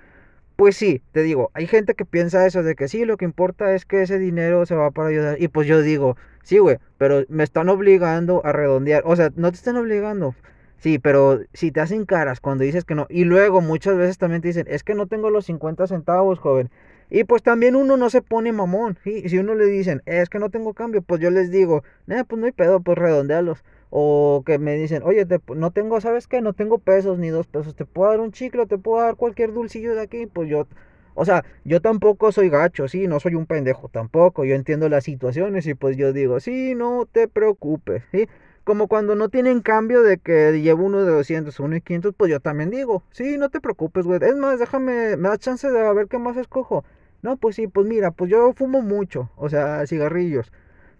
pues 0.57 0.75
sí, 0.75 1.01
te 1.13 1.23
digo, 1.23 1.49
hay 1.53 1.65
gente 1.67 1.95
que 1.95 2.05
piensa 2.05 2.45
eso, 2.45 2.61
de 2.61 2.75
que 2.75 2.87
sí, 2.89 3.05
lo 3.05 3.17
que 3.17 3.25
importa 3.25 3.73
es 3.73 3.85
que 3.85 4.01
ese 4.03 4.19
dinero 4.19 4.65
se 4.65 4.75
va 4.75 4.91
para 4.91 5.09
ayudar. 5.09 5.41
Y 5.41 5.47
pues 5.47 5.67
yo 5.67 5.81
digo, 5.81 6.17
sí, 6.43 6.57
güey, 6.57 6.77
pero 6.97 7.23
me 7.29 7.43
están 7.43 7.69
obligando 7.69 8.45
a 8.45 8.51
redondear, 8.51 9.03
o 9.05 9.15
sea, 9.15 9.31
no 9.35 9.49
te 9.51 9.55
están 9.57 9.77
obligando. 9.77 10.35
Sí, 10.77 10.99
pero 10.99 11.39
si 11.53 11.71
te 11.71 11.79
hacen 11.79 12.05
caras 12.05 12.41
cuando 12.41 12.65
dices 12.65 12.83
que 12.83 12.95
no, 12.95 13.07
y 13.09 13.23
luego 13.23 13.61
muchas 13.61 13.95
veces 13.95 14.17
también 14.17 14.41
te 14.41 14.49
dicen, 14.49 14.65
es 14.69 14.83
que 14.83 14.95
no 14.95 15.07
tengo 15.07 15.29
los 15.29 15.45
50 15.45 15.87
centavos, 15.87 16.39
joven. 16.39 16.69
Y 17.09 17.23
pues 17.25 17.43
también 17.43 17.75
uno 17.75 17.97
no 17.97 18.09
se 18.09 18.21
pone 18.21 18.51
mamón. 18.51 18.97
¿sí? 19.03 19.27
Si 19.29 19.37
uno 19.37 19.55
le 19.55 19.65
dicen, 19.65 20.01
es 20.05 20.29
que 20.29 20.39
no 20.39 20.49
tengo 20.49 20.73
cambio, 20.73 21.01
pues 21.01 21.21
yo 21.21 21.29
les 21.31 21.51
digo, 21.51 21.83
eh, 22.07 22.23
pues 22.27 22.39
no 22.39 22.45
hay 22.45 22.51
pedo, 22.51 22.81
pues 22.81 22.97
redondealos. 22.97 23.63
O 23.89 24.43
que 24.45 24.57
me 24.57 24.75
dicen, 24.75 25.03
oye, 25.03 25.27
no 25.55 25.71
tengo, 25.71 26.01
¿sabes 26.01 26.27
qué? 26.27 26.41
No 26.41 26.53
tengo 26.53 26.79
pesos 26.79 27.19
ni 27.19 27.29
dos 27.29 27.47
pesos. 27.47 27.75
Te 27.75 27.85
puedo 27.85 28.09
dar 28.09 28.19
un 28.19 28.31
chicle, 28.31 28.65
te 28.65 28.77
puedo 28.77 29.01
dar 29.03 29.15
cualquier 29.15 29.53
dulcillo 29.53 29.93
de 29.95 30.01
aquí. 30.01 30.25
Pues 30.25 30.49
yo, 30.49 30.67
o 31.15 31.25
sea, 31.25 31.45
yo 31.63 31.81
tampoco 31.81 32.31
soy 32.31 32.49
gacho, 32.49 32.87
sí, 32.87 33.07
no 33.07 33.19
soy 33.19 33.35
un 33.35 33.45
pendejo 33.45 33.89
tampoco. 33.89 34.45
Yo 34.45 34.55
entiendo 34.55 34.89
las 34.89 35.03
situaciones 35.03 35.67
y 35.67 35.75
pues 35.75 35.95
yo 35.97 36.11
digo, 36.13 36.39
sí, 36.39 36.73
no 36.75 37.07
te 37.11 37.27
preocupes, 37.27 38.03
¿sí? 38.11 38.27
Como 38.63 38.87
cuando 38.87 39.15
no 39.15 39.29
tienen 39.29 39.61
cambio 39.61 40.03
de 40.03 40.17
que 40.17 40.61
llevo 40.61 40.85
uno 40.85 41.03
de 41.03 41.11
200, 41.11 41.59
uno 41.59 41.73
de 41.73 41.81
500, 41.81 42.13
pues 42.15 42.31
yo 42.31 42.39
también 42.39 42.69
digo, 42.69 43.03
sí, 43.11 43.37
no 43.37 43.49
te 43.49 43.59
preocupes, 43.59 44.05
güey. 44.05 44.19
Es 44.23 44.35
más, 44.37 44.59
déjame, 44.59 45.17
me 45.17 45.29
da 45.29 45.37
chance 45.37 45.69
de 45.69 45.93
ver 45.93 46.07
qué 46.07 46.17
más 46.17 46.37
escojo. 46.37 46.85
No, 47.21 47.37
pues 47.37 47.55
sí, 47.55 47.67
pues 47.67 47.87
mira, 47.87 48.11
pues 48.11 48.29
yo 48.31 48.53
fumo 48.53 48.81
mucho, 48.81 49.29
o 49.37 49.49
sea, 49.49 49.85
cigarrillos. 49.87 50.51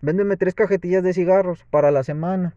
Véndeme 0.02 0.38
tres 0.38 0.56
cajetillas 0.56 1.04
de 1.04 1.14
cigarros 1.14 1.66
para 1.70 1.92
la 1.92 2.04
semana. 2.04 2.56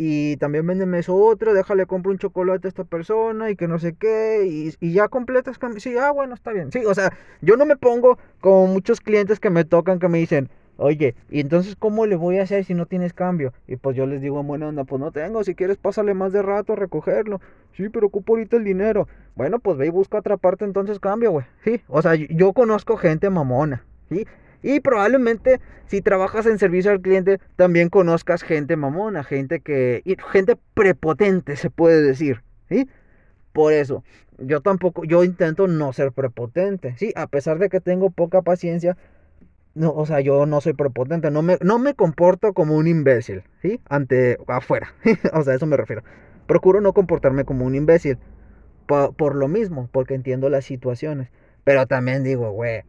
Y 0.00 0.36
también 0.36 0.66
véndeme 0.66 1.00
eso 1.00 1.16
otro, 1.16 1.54
déjale 1.54 1.84
compro 1.86 2.12
un 2.12 2.18
chocolate 2.18 2.68
a 2.68 2.70
esta 2.70 2.84
persona 2.84 3.50
y 3.50 3.56
que 3.56 3.66
no 3.66 3.78
sé 3.80 3.94
qué. 3.94 4.46
Y, 4.46 4.72
y 4.80 4.92
ya 4.92 5.08
completas. 5.08 5.58
Sí, 5.78 5.96
ah, 5.98 6.12
bueno, 6.12 6.34
está 6.34 6.52
bien. 6.52 6.70
Sí, 6.70 6.84
o 6.86 6.94
sea, 6.94 7.12
yo 7.42 7.56
no 7.56 7.66
me 7.66 7.76
pongo 7.76 8.18
como 8.40 8.68
muchos 8.68 9.00
clientes 9.00 9.40
que 9.40 9.50
me 9.50 9.64
tocan 9.64 9.98
que 9.98 10.08
me 10.08 10.18
dicen, 10.18 10.50
Oye, 10.80 11.16
¿y 11.28 11.40
entonces 11.40 11.74
cómo 11.74 12.06
le 12.06 12.14
voy 12.14 12.38
a 12.38 12.44
hacer 12.44 12.64
si 12.64 12.72
no 12.72 12.86
tienes 12.86 13.12
cambio? 13.12 13.52
Y 13.66 13.74
pues 13.74 13.96
yo 13.96 14.06
les 14.06 14.22
digo, 14.22 14.40
bueno, 14.44 14.68
onda, 14.68 14.84
pues 14.84 15.00
no 15.00 15.10
tengo, 15.10 15.42
si 15.42 15.56
quieres 15.56 15.76
pásale 15.76 16.14
más 16.14 16.32
de 16.32 16.40
rato 16.40 16.74
a 16.74 16.76
recogerlo. 16.76 17.40
Sí, 17.72 17.88
pero 17.88 18.06
ocupo 18.06 18.34
ahorita 18.34 18.56
el 18.56 18.62
dinero. 18.62 19.08
Bueno, 19.34 19.58
pues 19.58 19.76
ve 19.76 19.88
y 19.88 19.90
busca 19.90 20.18
otra 20.18 20.36
parte 20.36 20.64
entonces 20.64 21.00
cambio, 21.00 21.32
güey. 21.32 21.46
Sí, 21.64 21.80
o 21.88 22.00
sea, 22.00 22.14
yo 22.14 22.52
conozco 22.52 22.96
gente 22.96 23.28
mamona, 23.28 23.84
¿sí? 24.08 24.24
Y 24.62 24.78
probablemente 24.78 25.60
si 25.86 26.00
trabajas 26.00 26.46
en 26.46 26.60
servicio 26.60 26.92
al 26.92 27.00
cliente 27.00 27.40
también 27.56 27.88
conozcas 27.88 28.44
gente 28.44 28.76
mamona, 28.76 29.24
gente 29.24 29.58
que 29.58 30.04
gente 30.30 30.56
prepotente 30.74 31.56
se 31.56 31.70
puede 31.70 32.02
decir, 32.02 32.44
¿sí? 32.68 32.88
Por 33.52 33.72
eso, 33.72 34.04
yo 34.38 34.60
tampoco 34.60 35.02
yo 35.04 35.24
intento 35.24 35.66
no 35.66 35.92
ser 35.92 36.12
prepotente, 36.12 36.94
¿sí? 36.98 37.12
A 37.16 37.26
pesar 37.26 37.58
de 37.58 37.68
que 37.68 37.80
tengo 37.80 38.10
poca 38.10 38.42
paciencia, 38.42 38.96
no, 39.78 39.92
o 39.92 40.06
sea, 40.06 40.20
yo 40.20 40.44
no 40.46 40.60
soy 40.60 40.72
prepotente, 40.74 41.30
no 41.30 41.42
me, 41.42 41.58
no 41.62 41.78
me 41.78 41.94
comporto 41.94 42.52
como 42.52 42.76
un 42.76 42.86
imbécil, 42.86 43.44
¿sí? 43.62 43.80
Ante 43.88 44.38
afuera, 44.46 44.94
o 45.32 45.42
sea, 45.42 45.54
eso 45.54 45.66
me 45.66 45.76
refiero. 45.76 46.02
Procuro 46.46 46.80
no 46.80 46.92
comportarme 46.92 47.44
como 47.44 47.64
un 47.64 47.74
imbécil, 47.74 48.18
por, 48.88 49.34
lo 49.34 49.48
mismo, 49.48 49.88
porque 49.92 50.14
entiendo 50.14 50.48
las 50.48 50.64
situaciones. 50.64 51.28
Pero 51.64 51.86
también 51.86 52.24
digo, 52.24 52.50
güey, 52.50 52.82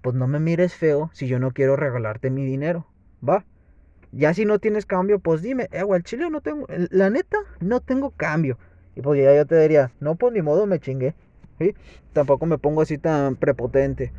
pues 0.00 0.16
no 0.16 0.26
me 0.26 0.40
mires 0.40 0.74
feo 0.74 1.10
si 1.12 1.26
yo 1.26 1.38
no 1.38 1.52
quiero 1.52 1.76
regalarte 1.76 2.30
mi 2.30 2.44
dinero, 2.44 2.86
¿va? 3.26 3.44
Ya 4.10 4.32
si 4.32 4.46
no 4.46 4.58
tienes 4.58 4.86
cambio, 4.86 5.18
pues 5.18 5.42
dime, 5.42 5.68
eh, 5.72 5.82
güey, 5.82 5.98
el 5.98 6.04
chile 6.04 6.30
no 6.30 6.40
tengo, 6.40 6.66
la 6.68 7.10
neta, 7.10 7.36
no 7.60 7.80
tengo 7.80 8.10
cambio. 8.10 8.58
Y 8.96 9.02
pues 9.02 9.22
ya 9.22 9.34
yo 9.34 9.44
te 9.44 9.60
diría, 9.60 9.92
no, 10.00 10.14
pues 10.14 10.32
ni 10.32 10.40
modo 10.40 10.66
me 10.66 10.78
chingué, 10.78 11.14
¿sí? 11.58 11.74
Tampoco 12.12 12.46
me 12.46 12.58
pongo 12.58 12.80
así 12.80 12.96
tan 12.96 13.36
prepotente. 13.36 14.12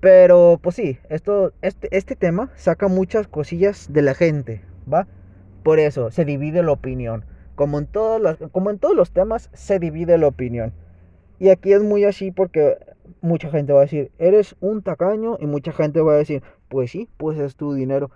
Pero 0.00 0.58
pues 0.62 0.76
sí, 0.76 0.98
esto, 1.08 1.52
este, 1.62 1.88
este 1.96 2.16
tema 2.16 2.50
saca 2.56 2.88
muchas 2.88 3.28
cosillas 3.28 3.92
de 3.92 4.02
la 4.02 4.14
gente, 4.14 4.62
¿va? 4.92 5.06
Por 5.62 5.78
eso 5.78 6.10
se 6.10 6.24
divide 6.24 6.62
la 6.62 6.72
opinión. 6.72 7.24
Como 7.54 7.78
en, 7.78 7.86
todos 7.86 8.20
los, 8.20 8.36
como 8.52 8.70
en 8.70 8.78
todos 8.78 8.94
los 8.94 9.10
temas, 9.10 9.50
se 9.54 9.78
divide 9.78 10.18
la 10.18 10.28
opinión. 10.28 10.72
Y 11.38 11.48
aquí 11.48 11.72
es 11.72 11.82
muy 11.82 12.04
así 12.04 12.30
porque 12.30 12.76
mucha 13.20 13.50
gente 13.50 13.72
va 13.72 13.80
a 13.80 13.82
decir, 13.82 14.10
eres 14.18 14.56
un 14.60 14.82
tacaño. 14.82 15.38
Y 15.40 15.46
mucha 15.46 15.72
gente 15.72 16.00
va 16.00 16.12
a 16.12 16.18
decir, 16.18 16.42
pues 16.68 16.90
sí, 16.90 17.08
pues 17.16 17.38
es 17.38 17.56
tu 17.56 17.74
dinero. 17.74 18.10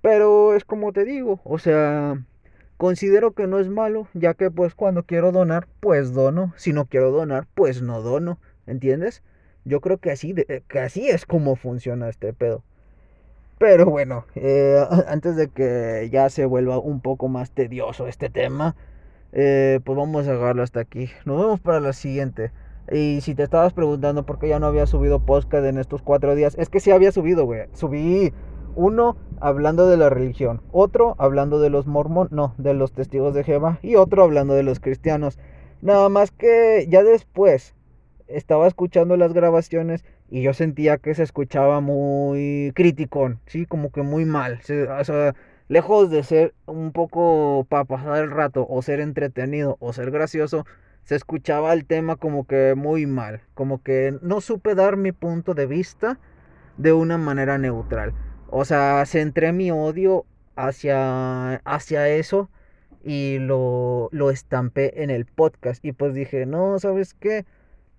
Pero 0.00 0.54
es 0.54 0.64
como 0.64 0.92
te 0.92 1.04
digo, 1.04 1.40
o 1.44 1.58
sea, 1.58 2.24
considero 2.76 3.32
que 3.32 3.46
no 3.46 3.58
es 3.58 3.68
malo, 3.68 4.06
ya 4.14 4.34
que 4.34 4.50
pues 4.50 4.74
cuando 4.74 5.04
quiero 5.04 5.32
donar, 5.32 5.66
pues 5.80 6.12
dono. 6.12 6.52
Si 6.56 6.72
no 6.72 6.86
quiero 6.86 7.10
donar, 7.10 7.46
pues 7.54 7.82
no 7.82 8.00
dono. 8.00 8.38
¿Entiendes? 8.66 9.22
Yo 9.64 9.80
creo 9.80 9.98
que 9.98 10.10
así, 10.10 10.32
de, 10.32 10.62
que 10.68 10.78
así 10.78 11.08
es 11.08 11.26
como 11.26 11.56
funciona 11.56 12.08
este 12.08 12.32
pedo. 12.32 12.62
Pero 13.58 13.86
bueno, 13.86 14.26
eh, 14.34 14.84
antes 15.08 15.36
de 15.36 15.48
que 15.48 16.08
ya 16.12 16.28
se 16.28 16.44
vuelva 16.44 16.78
un 16.78 17.00
poco 17.00 17.28
más 17.28 17.50
tedioso 17.50 18.06
este 18.08 18.30
tema, 18.30 18.76
eh, 19.32 19.80
pues 19.84 19.96
vamos 19.96 20.26
a 20.28 20.32
dejarlo 20.32 20.62
hasta 20.62 20.80
aquí. 20.80 21.10
Nos 21.24 21.40
vemos 21.40 21.60
para 21.60 21.80
la 21.80 21.92
siguiente. 21.92 22.52
Y 22.92 23.20
si 23.22 23.34
te 23.34 23.42
estabas 23.42 23.72
preguntando 23.72 24.26
por 24.26 24.38
qué 24.38 24.48
ya 24.48 24.58
no 24.58 24.66
había 24.66 24.86
subido 24.86 25.20
podcast 25.20 25.64
en 25.64 25.78
estos 25.78 26.02
cuatro 26.02 26.34
días, 26.34 26.54
es 26.58 26.68
que 26.68 26.80
sí 26.80 26.90
había 26.90 27.12
subido, 27.12 27.46
güey. 27.46 27.62
Subí 27.72 28.32
uno 28.76 29.16
hablando 29.40 29.86
de 29.86 29.96
la 29.96 30.10
religión, 30.10 30.60
otro 30.72 31.14
hablando 31.18 31.60
de 31.60 31.70
los 31.70 31.86
mormón, 31.86 32.28
no, 32.30 32.54
de 32.58 32.74
los 32.74 32.92
testigos 32.92 33.34
de 33.34 33.44
Jehová, 33.44 33.78
y 33.82 33.94
otro 33.96 34.22
hablando 34.22 34.54
de 34.54 34.64
los 34.64 34.80
cristianos. 34.80 35.38
Nada 35.80 36.08
más 36.08 36.30
que 36.30 36.86
ya 36.88 37.02
después 37.02 37.74
estaba 38.28 38.66
escuchando 38.66 39.16
las 39.16 39.32
grabaciones 39.32 40.04
y 40.30 40.42
yo 40.42 40.54
sentía 40.54 40.98
que 40.98 41.14
se 41.14 41.22
escuchaba 41.22 41.80
muy 41.80 42.72
crítico, 42.74 43.34
sí, 43.46 43.66
como 43.66 43.90
que 43.90 44.02
muy 44.02 44.24
mal. 44.24 44.60
o 44.60 45.04
sea, 45.04 45.34
lejos 45.68 46.10
de 46.10 46.22
ser 46.22 46.54
un 46.66 46.92
poco 46.92 47.66
para 47.68 47.84
pasar 47.84 48.22
el 48.22 48.30
rato 48.30 48.66
o 48.68 48.82
ser 48.82 49.00
entretenido 49.00 49.76
o 49.80 49.92
ser 49.92 50.10
gracioso, 50.10 50.66
se 51.04 51.16
escuchaba 51.16 51.72
el 51.72 51.84
tema 51.84 52.16
como 52.16 52.46
que 52.46 52.74
muy 52.74 53.06
mal, 53.06 53.42
como 53.54 53.82
que 53.82 54.18
no 54.22 54.40
supe 54.40 54.74
dar 54.74 54.96
mi 54.96 55.12
punto 55.12 55.54
de 55.54 55.66
vista 55.66 56.18
de 56.78 56.92
una 56.92 57.18
manera 57.18 57.58
neutral. 57.58 58.14
O 58.48 58.64
sea, 58.64 59.04
centré 59.06 59.52
mi 59.52 59.70
odio 59.70 60.24
hacia, 60.56 61.56
hacia 61.64 62.08
eso 62.08 62.50
y 63.02 63.38
lo, 63.38 64.08
lo 64.12 64.30
estampé 64.30 65.02
en 65.02 65.10
el 65.10 65.26
podcast. 65.26 65.84
Y 65.84 65.92
pues 65.92 66.14
dije, 66.14 66.46
no, 66.46 66.78
¿sabes 66.78 67.14
qué? 67.14 67.44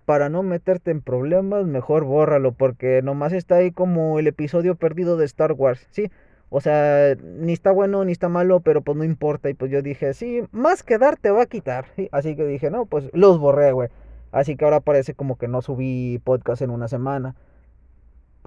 Para 0.06 0.30
no 0.30 0.42
meterte 0.42 0.92
en 0.92 1.02
problemas, 1.02 1.66
mejor 1.66 2.04
bórralo, 2.04 2.52
porque 2.52 3.02
nomás 3.02 3.32
está 3.32 3.56
ahí 3.56 3.72
como 3.72 4.18
el 4.18 4.28
episodio 4.28 4.76
perdido 4.76 5.16
de 5.16 5.26
Star 5.26 5.52
Wars, 5.52 5.86
¿sí? 5.90 6.10
O 6.48 6.60
sea, 6.60 7.16
ni 7.16 7.52
está 7.52 7.72
bueno 7.72 8.04
ni 8.04 8.12
está 8.12 8.28
malo, 8.28 8.60
pero 8.60 8.80
pues 8.82 8.96
no 8.96 9.04
importa. 9.04 9.50
Y 9.50 9.54
pues 9.54 9.70
yo 9.70 9.82
dije, 9.82 10.14
sí, 10.14 10.42
más 10.52 10.82
que 10.84 10.98
dar 10.98 11.16
te 11.16 11.30
va 11.30 11.42
a 11.42 11.46
quitar. 11.46 11.86
Así 12.12 12.36
que 12.36 12.44
dije, 12.46 12.70
no, 12.70 12.86
pues 12.86 13.10
los 13.12 13.38
borré, 13.40 13.72
güey. 13.72 13.88
Así 14.32 14.56
que 14.56 14.64
ahora 14.64 14.80
parece 14.80 15.14
como 15.14 15.36
que 15.36 15.48
no 15.48 15.60
subí 15.60 16.20
podcast 16.24 16.62
en 16.62 16.70
una 16.70 16.88
semana. 16.88 17.34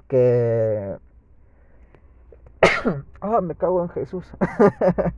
Que... 0.08 0.96
ah, 3.20 3.40
me 3.42 3.54
cago 3.54 3.82
en 3.82 3.90
Jesús. 3.90 4.26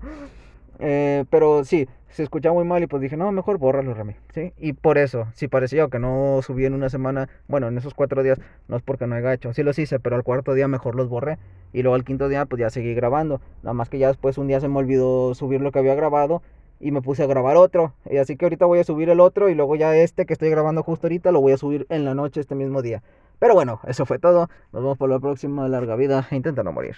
Eh, 0.84 1.26
pero 1.30 1.64
sí, 1.64 1.86
se 2.12 2.22
escuchaba 2.22 2.54
muy 2.54 2.64
mal 2.64 2.82
y 2.82 2.86
pues 2.86 3.02
dije, 3.02 3.16
no, 3.16 3.32
mejor 3.32 3.58
bórralo, 3.58 3.94
Rami. 3.94 4.14
¿Sí? 4.32 4.52
Y 4.58 4.74
por 4.74 4.98
eso, 4.98 5.26
si 5.34 5.48
parecía 5.48 5.88
que 5.88 5.98
no 5.98 6.40
subí 6.42 6.66
en 6.66 6.74
una 6.74 6.88
semana, 6.88 7.28
bueno, 7.48 7.68
en 7.68 7.78
esos 7.78 7.94
cuatro 7.94 8.22
días, 8.22 8.38
no 8.68 8.76
es 8.76 8.82
porque 8.82 9.06
no 9.06 9.14
haya 9.16 9.32
hecho, 9.32 9.52
sí 9.52 9.62
los 9.62 9.78
hice, 9.78 9.98
pero 9.98 10.16
al 10.16 10.22
cuarto 10.22 10.54
día 10.54 10.68
mejor 10.68 10.94
los 10.94 11.08
borré. 11.08 11.38
Y 11.72 11.82
luego 11.82 11.94
al 11.94 12.04
quinto 12.04 12.28
día, 12.28 12.44
pues 12.44 12.60
ya 12.60 12.70
seguí 12.70 12.94
grabando. 12.94 13.40
Nada 13.62 13.74
más 13.74 13.88
que 13.88 13.98
ya 13.98 14.08
después 14.08 14.38
un 14.38 14.46
día 14.46 14.60
se 14.60 14.68
me 14.68 14.78
olvidó 14.78 15.34
subir 15.34 15.60
lo 15.62 15.72
que 15.72 15.78
había 15.78 15.94
grabado 15.94 16.42
y 16.80 16.90
me 16.90 17.00
puse 17.00 17.22
a 17.22 17.26
grabar 17.26 17.56
otro. 17.56 17.94
Y 18.10 18.18
así 18.18 18.36
que 18.36 18.44
ahorita 18.44 18.66
voy 18.66 18.80
a 18.80 18.84
subir 18.84 19.08
el 19.08 19.20
otro 19.20 19.48
y 19.48 19.54
luego 19.54 19.76
ya 19.76 19.96
este 19.96 20.26
que 20.26 20.34
estoy 20.34 20.50
grabando 20.50 20.82
justo 20.82 21.06
ahorita 21.06 21.32
lo 21.32 21.40
voy 21.40 21.52
a 21.52 21.56
subir 21.56 21.86
en 21.88 22.04
la 22.04 22.14
noche 22.14 22.40
este 22.40 22.54
mismo 22.54 22.82
día. 22.82 23.02
Pero 23.38 23.54
bueno, 23.54 23.80
eso 23.86 24.04
fue 24.04 24.18
todo. 24.18 24.48
Nos 24.72 24.82
vemos 24.82 24.98
por 24.98 25.08
la 25.08 25.18
próxima 25.18 25.68
larga 25.68 25.96
vida. 25.96 26.28
Intenta 26.30 26.62
no 26.62 26.72
morir. 26.72 26.96